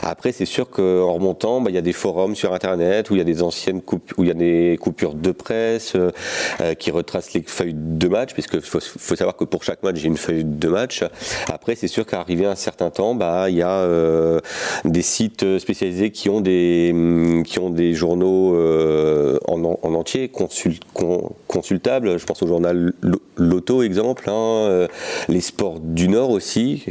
Après, 0.02 0.32
c'est 0.32 0.46
sûr 0.46 0.70
qu'en 0.70 1.12
remontant, 1.12 1.60
bah, 1.60 1.70
il 1.70 1.74
y 1.74 1.78
a 1.78 1.82
des 1.82 1.92
forums 1.92 2.34
sur 2.34 2.52
Internet 2.54 3.10
où 3.10 3.14
il 3.14 3.18
y 3.18 3.20
a 3.20 3.24
des 3.24 3.42
anciennes 3.42 3.82
coupures, 3.82 4.18
où 4.18 4.22
il 4.24 4.28
y 4.28 4.30
a 4.30 4.34
des 4.34 4.78
coupures 4.80 5.14
de 5.14 5.32
presse 5.32 5.92
euh, 5.96 6.10
euh, 6.62 6.74
qui 6.74 6.90
retracent 6.90 7.34
les 7.34 7.42
feuilles 7.46 7.74
de 7.76 8.08
match, 8.08 8.32
puisque 8.32 8.60
faut, 8.60 8.80
faut 8.80 9.16
savoir 9.16 9.36
que 9.36 9.44
pour 9.44 9.62
chaque 9.64 9.82
match, 9.82 9.96
j'ai 9.96 10.08
une 10.08 10.16
feuille 10.16 10.44
de 10.44 10.68
match. 10.68 11.04
Après, 11.52 11.74
c'est 11.74 11.88
sûr 11.88 12.06
qu'arrivé 12.06 12.46
à 12.46 12.50
un 12.52 12.56
certain 12.56 12.90
temps, 12.90 13.14
bah, 13.14 13.50
il 13.50 13.56
y 13.56 13.62
a 13.62 13.70
euh, 13.80 14.40
des 14.84 15.02
sites 15.02 15.58
spécialisés 15.58 16.10
qui 16.10 16.28
ont 16.30 16.40
des, 16.40 16.90
hum, 16.94 17.42
qui 17.44 17.58
ont 17.58 17.70
des 17.70 17.92
journaux 17.94 18.54
euh, 18.56 19.38
en, 19.46 19.62
en 19.64 19.94
entier 19.94 20.28
consul- 20.28 20.80
con- 20.92 21.30
consultables. 21.46 22.18
Je 22.18 22.24
pense 22.26 22.42
au 22.42 22.46
journal 22.46 22.92
l'auto, 23.36 23.82
exemple, 23.82 24.28
hein, 24.28 24.32
euh, 24.32 24.88
les 25.28 25.40
sports 25.40 25.78
du 25.80 26.08
Nord 26.08 26.30
aussi, 26.30 26.84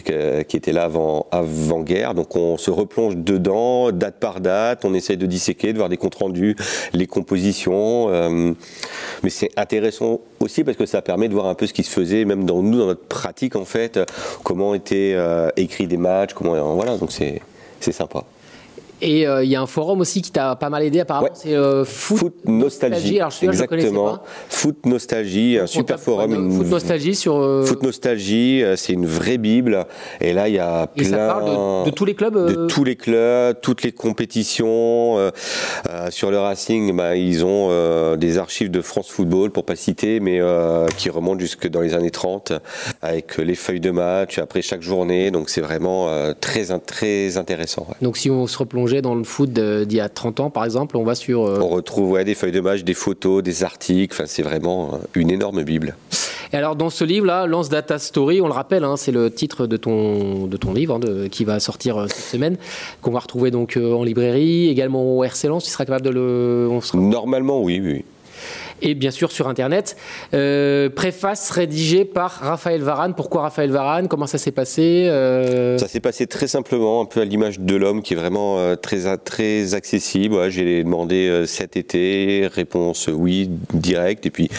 qui 0.47 0.57
étaient 0.57 0.71
là 0.73 0.83
avant, 0.83 1.27
avant 1.31 1.81
guerre. 1.81 2.13
Donc 2.13 2.35
on 2.35 2.57
se 2.57 2.71
replonge 2.71 3.15
dedans, 3.17 3.91
date 3.91 4.19
par 4.19 4.41
date, 4.41 4.85
on 4.85 4.93
essaye 4.93 5.17
de 5.17 5.25
disséquer, 5.25 5.73
de 5.73 5.77
voir 5.77 5.89
des 5.89 5.97
comptes 5.97 6.15
rendus, 6.15 6.55
les 6.93 7.07
compositions. 7.07 8.09
euh, 8.09 8.53
mais 9.23 9.29
c'est 9.29 9.51
intéressant 9.57 10.19
aussi 10.39 10.63
parce 10.63 10.77
que 10.77 10.85
ça 10.85 11.01
permet 11.01 11.27
de 11.27 11.33
voir 11.33 11.47
un 11.47 11.55
peu 11.55 11.67
ce 11.67 11.73
qui 11.73 11.83
se 11.83 11.89
faisait, 11.89 12.25
même 12.25 12.45
dans 12.45 12.61
nous, 12.61 12.77
dans 12.77 12.87
notre 12.87 13.05
pratique 13.07 13.55
en 13.55 13.65
fait, 13.65 13.97
euh, 13.97 14.05
comment 14.43 14.73
étaient 14.75 15.13
euh, 15.15 15.49
écrits 15.57 15.87
des 15.87 15.97
matchs, 15.97 16.33
comment 16.33 16.55
euh, 16.55 16.61
voilà. 16.61 16.97
Donc 16.97 17.11
c'est 17.11 17.41
c'est 17.79 17.91
sympa. 17.91 18.23
Et 19.07 19.27
euh, 19.27 19.43
il 19.43 19.49
y 19.51 19.55
a 19.55 19.61
un 19.61 19.67
forum 19.67 20.01
aussi 20.01 20.21
qui 20.23 20.31
t'a 20.31 20.55
pas 20.55 20.69
mal 20.69 20.81
aidé 20.81 20.99
apparemment, 20.99 21.27
Ouais. 21.27 21.31
c'est 21.35 21.53
euh, 21.53 21.85
Foot, 21.85 22.17
Foot 22.17 22.33
Nostalgie. 22.45 23.19
Alors 23.19 23.29
je 23.31 23.45
Exactement. 23.45 24.05
pas. 24.15 24.23
Foot 24.49 24.85
Nostalgie, 24.87 25.59
un 25.59 25.63
On 25.65 25.67
super 25.67 25.99
forum. 25.99 26.33
une- 26.33 26.51
Foot 26.51 26.67
Nostalgie 26.67 27.13
sur. 27.13 27.35
euh, 27.37 27.63
Foot 27.65 27.83
Nostalgie, 27.83 28.63
c'est 28.75 28.93
une 28.93 29.05
vraie 29.05 29.37
bible. 29.37 29.85
Et 30.21 30.33
là, 30.33 30.47
il 30.49 30.55
y 30.55 30.59
a 30.59 30.89
et 30.95 31.01
plein 31.03 31.09
ça 31.11 31.27
parle 31.27 31.83
de, 31.85 31.91
de 31.91 31.95
tous 31.95 32.05
les 32.05 32.15
clubs. 32.15 32.33
de 32.35 32.65
tous 32.65 32.83
les 32.83 32.95
clubs, 32.95 33.55
toutes 33.61 33.83
les 33.83 33.91
compétitions. 33.91 35.31
sur 36.09 36.31
le 36.31 36.39
Racing, 36.39 36.95
bah, 36.95 37.15
ils 37.15 37.45
ont 37.45 38.15
des 38.15 38.37
archives 38.39 38.71
de 38.71 38.81
France 38.81 39.09
Football, 39.09 39.51
pour 39.51 39.65
pas 39.65 39.75
citer, 39.75 40.19
mais 40.19 40.39
qui 40.97 41.11
remontent 41.11 41.39
jusque 41.39 41.67
dans 41.69 41.81
les 41.81 41.93
années 41.93 42.09
30, 42.11 42.53
avec 43.03 43.37
les 43.37 43.55
feuilles 43.55 43.79
de 43.79 43.91
match 43.91 44.39
après 44.39 44.63
chaque 44.63 44.81
journée. 44.81 45.29
Donc 45.29 45.49
c'est 45.49 45.61
vraiment 45.61 46.07
très 46.41 46.55
très 46.95 47.37
intéressant. 47.37 47.85
ouais. 47.89 47.95
Donc 48.01 48.17
si 48.17 48.29
on 48.31 48.47
se 48.47 48.57
dans 49.01 49.15
le 49.15 49.23
foot 49.23 49.51
d'il 49.51 49.93
y 49.97 49.99
a 49.99 50.09
30 50.09 50.39
ans 50.39 50.49
par 50.49 50.65
exemple, 50.65 50.97
on 50.97 51.03
va 51.03 51.15
sur. 51.15 51.45
euh, 51.45 51.59
On 51.61 51.67
retrouve 51.69 52.11
ouais, 52.11 52.23
des 52.25 52.35
feuilles 52.35 52.51
de 52.51 52.61
match, 52.61 52.83
des 52.83 52.93
photos, 52.93 53.41
des 53.43 53.63
articles. 53.63 54.13
Enfin, 54.15 54.25
c'est 54.27 54.43
vraiment 54.43 54.93
euh, 54.93 54.97
une 55.15 55.29
énorme 55.31 55.63
bible. 55.63 55.95
Et 56.53 56.57
alors 56.57 56.75
dans 56.75 56.89
ce 56.89 57.03
livre-là, 57.03 57.47
Lance 57.47 57.69
Data 57.69 57.97
Story, 57.99 58.39
on 58.39 58.47
le 58.47 58.53
rappelle, 58.53 58.83
hein, 58.83 58.95
c'est 58.97 59.11
le 59.11 59.29
titre 59.31 59.67
de 59.67 59.77
ton, 59.77 60.45
de 60.47 60.57
ton 60.57 60.73
livre 60.73 60.95
hein, 60.95 60.99
de- 60.99 61.27
qui 61.27 61.43
va 61.43 61.59
sortir 61.59 61.97
euh, 61.97 62.07
cette 62.07 62.23
semaine, 62.25 62.57
qu'on 63.01 63.11
va 63.11 63.19
retrouver 63.19 63.51
donc 63.51 63.77
euh, 63.77 63.93
en 63.93 64.03
librairie, 64.03 64.69
également 64.69 65.17
au 65.17 65.23
RC 65.23 65.47
Lens, 65.47 65.63
tu 65.63 65.71
seras 65.71 65.85
capable 65.85 66.05
de 66.05 66.11
le... 66.11 66.67
on 66.71 66.81
sera- 66.81 66.97
Normalement, 66.99 67.61
oui, 67.61 67.81
oui. 67.83 68.05
Et 68.81 68.93
bien 68.93 69.11
sûr 69.11 69.31
sur 69.31 69.47
Internet. 69.47 69.95
Euh, 70.33 70.89
préface 70.89 71.49
rédigée 71.51 72.03
par 72.05 72.31
Raphaël 72.31 72.81
Varane. 72.81 73.13
Pourquoi 73.15 73.43
Raphaël 73.43 73.71
Varane? 73.71 74.07
Comment 74.07 74.27
ça 74.27 74.37
s'est 74.37 74.51
passé 74.51 75.07
Euh, 75.09 75.77
Ça 75.77 75.87
s'est 75.87 76.01
passé 76.01 76.27
très 76.27 76.47
simplement, 76.47 77.01
un 77.01 77.05
peu 77.05 77.21
à 77.21 77.25
l'image 77.25 77.59
de 77.59 77.75
l'homme 77.75 78.01
qui 78.01 78.13
est 78.13 78.17
vraiment 78.17 78.59
euh, 78.59 78.75
très, 78.75 79.17
très 79.17 79.73
accessible. 79.75 80.35
Ouais, 80.35 80.51
J'ai 80.51 80.83
demandé 80.83 81.43
cet 81.47 81.77
été, 81.77 82.49
réponse 82.53 83.07
oui, 83.11 83.49
direct. 83.73 84.25
Et 84.25 84.29
puis 84.29 84.49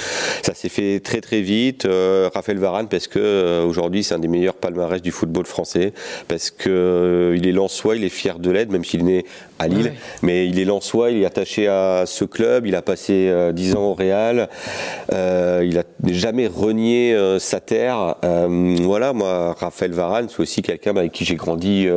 ça 0.42 0.54
s'est 0.54 0.70
fait 0.70 1.00
très 1.00 1.20
très 1.20 1.42
vite. 1.42 1.84
Euh, 1.84 2.30
Raphaël 2.34 2.58
Varane, 2.58 2.88
parce 2.88 3.08
que 3.08 3.62
aujourd'hui 3.64 4.02
c'est 4.02 4.14
un 4.14 4.18
des 4.18 4.28
meilleurs 4.28 4.54
palmarès 4.54 5.02
du 5.02 5.10
football 5.10 5.44
français, 5.46 5.92
parce 6.26 6.50
que 6.50 7.34
il 7.36 7.46
est 7.46 7.52
lensois, 7.52 7.96
il 7.96 8.04
est 8.04 8.08
fier 8.08 8.38
de 8.38 8.50
l'aide, 8.50 8.70
même 8.70 8.84
s'il 8.84 9.00
est 9.00 9.04
né 9.04 9.24
à 9.58 9.68
Lille. 9.68 9.86
Ouais. 9.86 9.92
Mais 10.22 10.46
il 10.48 10.58
est 10.58 10.64
lensois, 10.64 11.10
il 11.10 11.22
est 11.22 11.26
attaché 11.26 11.68
à 11.68 12.04
ce 12.06 12.24
club. 12.24 12.66
Il 12.66 12.74
a 12.74 12.82
passé 12.82 13.28
euh, 13.28 13.52
10 13.52 13.76
ans 13.76 13.90
au 13.90 13.94
Real. 13.94 14.05
Euh, 14.12 15.64
il 15.64 15.78
a 15.78 15.82
jamais 16.06 16.46
renié 16.46 17.14
euh, 17.14 17.38
sa 17.38 17.60
terre. 17.60 18.16
Euh, 18.24 18.76
voilà, 18.80 19.12
moi, 19.12 19.54
Raphaël 19.58 19.92
Varane, 19.92 20.28
c'est 20.28 20.40
aussi 20.40 20.62
quelqu'un 20.62 20.96
avec 20.96 21.12
qui 21.12 21.24
j'ai 21.24 21.36
grandi 21.36 21.88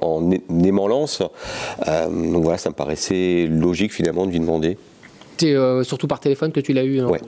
en 0.00 0.30
aimant 0.30 0.88
Lens. 0.88 1.22
Donc 1.86 2.42
voilà, 2.42 2.58
ça 2.58 2.70
me 2.70 2.74
paraissait 2.74 3.46
logique 3.50 3.92
finalement 3.92 4.26
de 4.26 4.30
lui 4.30 4.40
demander. 4.40 4.76
C'est 5.38 5.54
surtout 5.82 6.06
par 6.06 6.20
téléphone 6.20 6.52
que 6.52 6.60
tu 6.60 6.72
l'as 6.72 6.84
eu. 6.84 7.00
non 7.00 7.10
Ouais. 7.10 7.20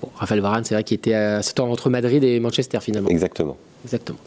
Bon, 0.00 0.08
Raphaël 0.16 0.40
Varane, 0.40 0.64
c'est 0.64 0.74
vrai 0.74 0.84
qu'il 0.84 0.96
était 0.96 1.14
à 1.14 1.40
entre 1.58 1.90
Madrid 1.90 2.24
et 2.24 2.40
Manchester 2.40 2.78
finalement. 2.80 3.08
Exactement. 3.10 3.56
Exactement. 3.84 4.18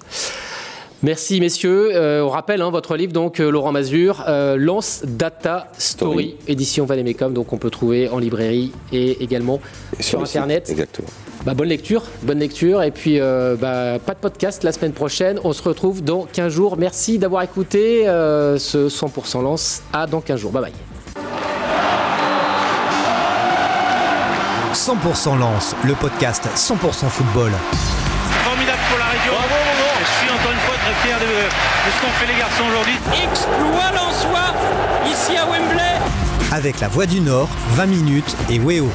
Merci 1.03 1.41
messieurs. 1.41 1.91
Euh, 1.93 2.23
on 2.23 2.29
rappelle 2.29 2.61
hein, 2.61 2.69
votre 2.69 2.95
livre 2.95 3.11
donc 3.11 3.39
euh, 3.41 3.51
Laurent 3.51 3.73
Mazur, 3.73 4.23
euh, 4.27 4.55
Lance 4.57 5.01
Data 5.05 5.67
Story, 5.77 6.29
Story. 6.29 6.35
édition 6.47 6.85
Valémecum, 6.85 7.33
donc 7.33 7.51
on 7.51 7.57
peut 7.57 7.69
trouver 7.69 8.07
en 8.07 8.19
librairie 8.19 8.71
et 8.93 9.21
également 9.21 9.59
Et 9.99 10.03
sur 10.03 10.25
site, 10.25 10.37
internet. 10.37 10.69
Exactement. 10.69 11.09
Bah, 11.45 11.53
bonne 11.53 11.67
lecture, 11.67 12.03
bonne 12.21 12.39
lecture 12.39 12.81
et 12.83 12.91
puis 12.91 13.19
euh, 13.19 13.57
bah, 13.59 13.99
pas 13.99 14.13
de 14.13 14.19
podcast 14.19 14.63
la 14.63 14.71
semaine 14.71 14.93
prochaine. 14.93 15.39
On 15.43 15.51
se 15.51 15.61
retrouve 15.61 16.01
dans 16.01 16.25
15 16.31 16.53
jours. 16.53 16.77
Merci 16.77 17.17
d'avoir 17.17 17.43
écouté 17.43 18.07
euh, 18.07 18.57
ce 18.57 18.87
100% 18.87 19.43
Lance. 19.43 19.81
À 19.91 20.07
dans 20.07 20.21
15 20.21 20.39
jours. 20.39 20.51
Bye 20.51 20.63
bye. 20.63 20.71
100% 24.73 25.37
Lance, 25.37 25.75
le 25.85 25.93
podcast 25.95 26.47
100% 26.55 27.07
football. 27.09 27.51
De, 31.03 31.09
de 31.09 31.91
ce 31.91 32.01
qu'ont 32.01 32.11
fait 32.19 32.27
les 32.31 32.39
garçons 32.39 32.63
aujourd'hui. 32.69 32.97
Exploit 33.23 33.91
lensois 33.91 34.53
ici 35.05 35.37
à 35.37 35.45
Wembley. 35.45 35.99
Avec 36.51 36.79
la 36.79 36.87
Voix 36.87 37.05
du 37.05 37.19
Nord, 37.19 37.49
20 37.71 37.85
minutes 37.87 38.35
et 38.49 38.59
Weo. 38.59 38.89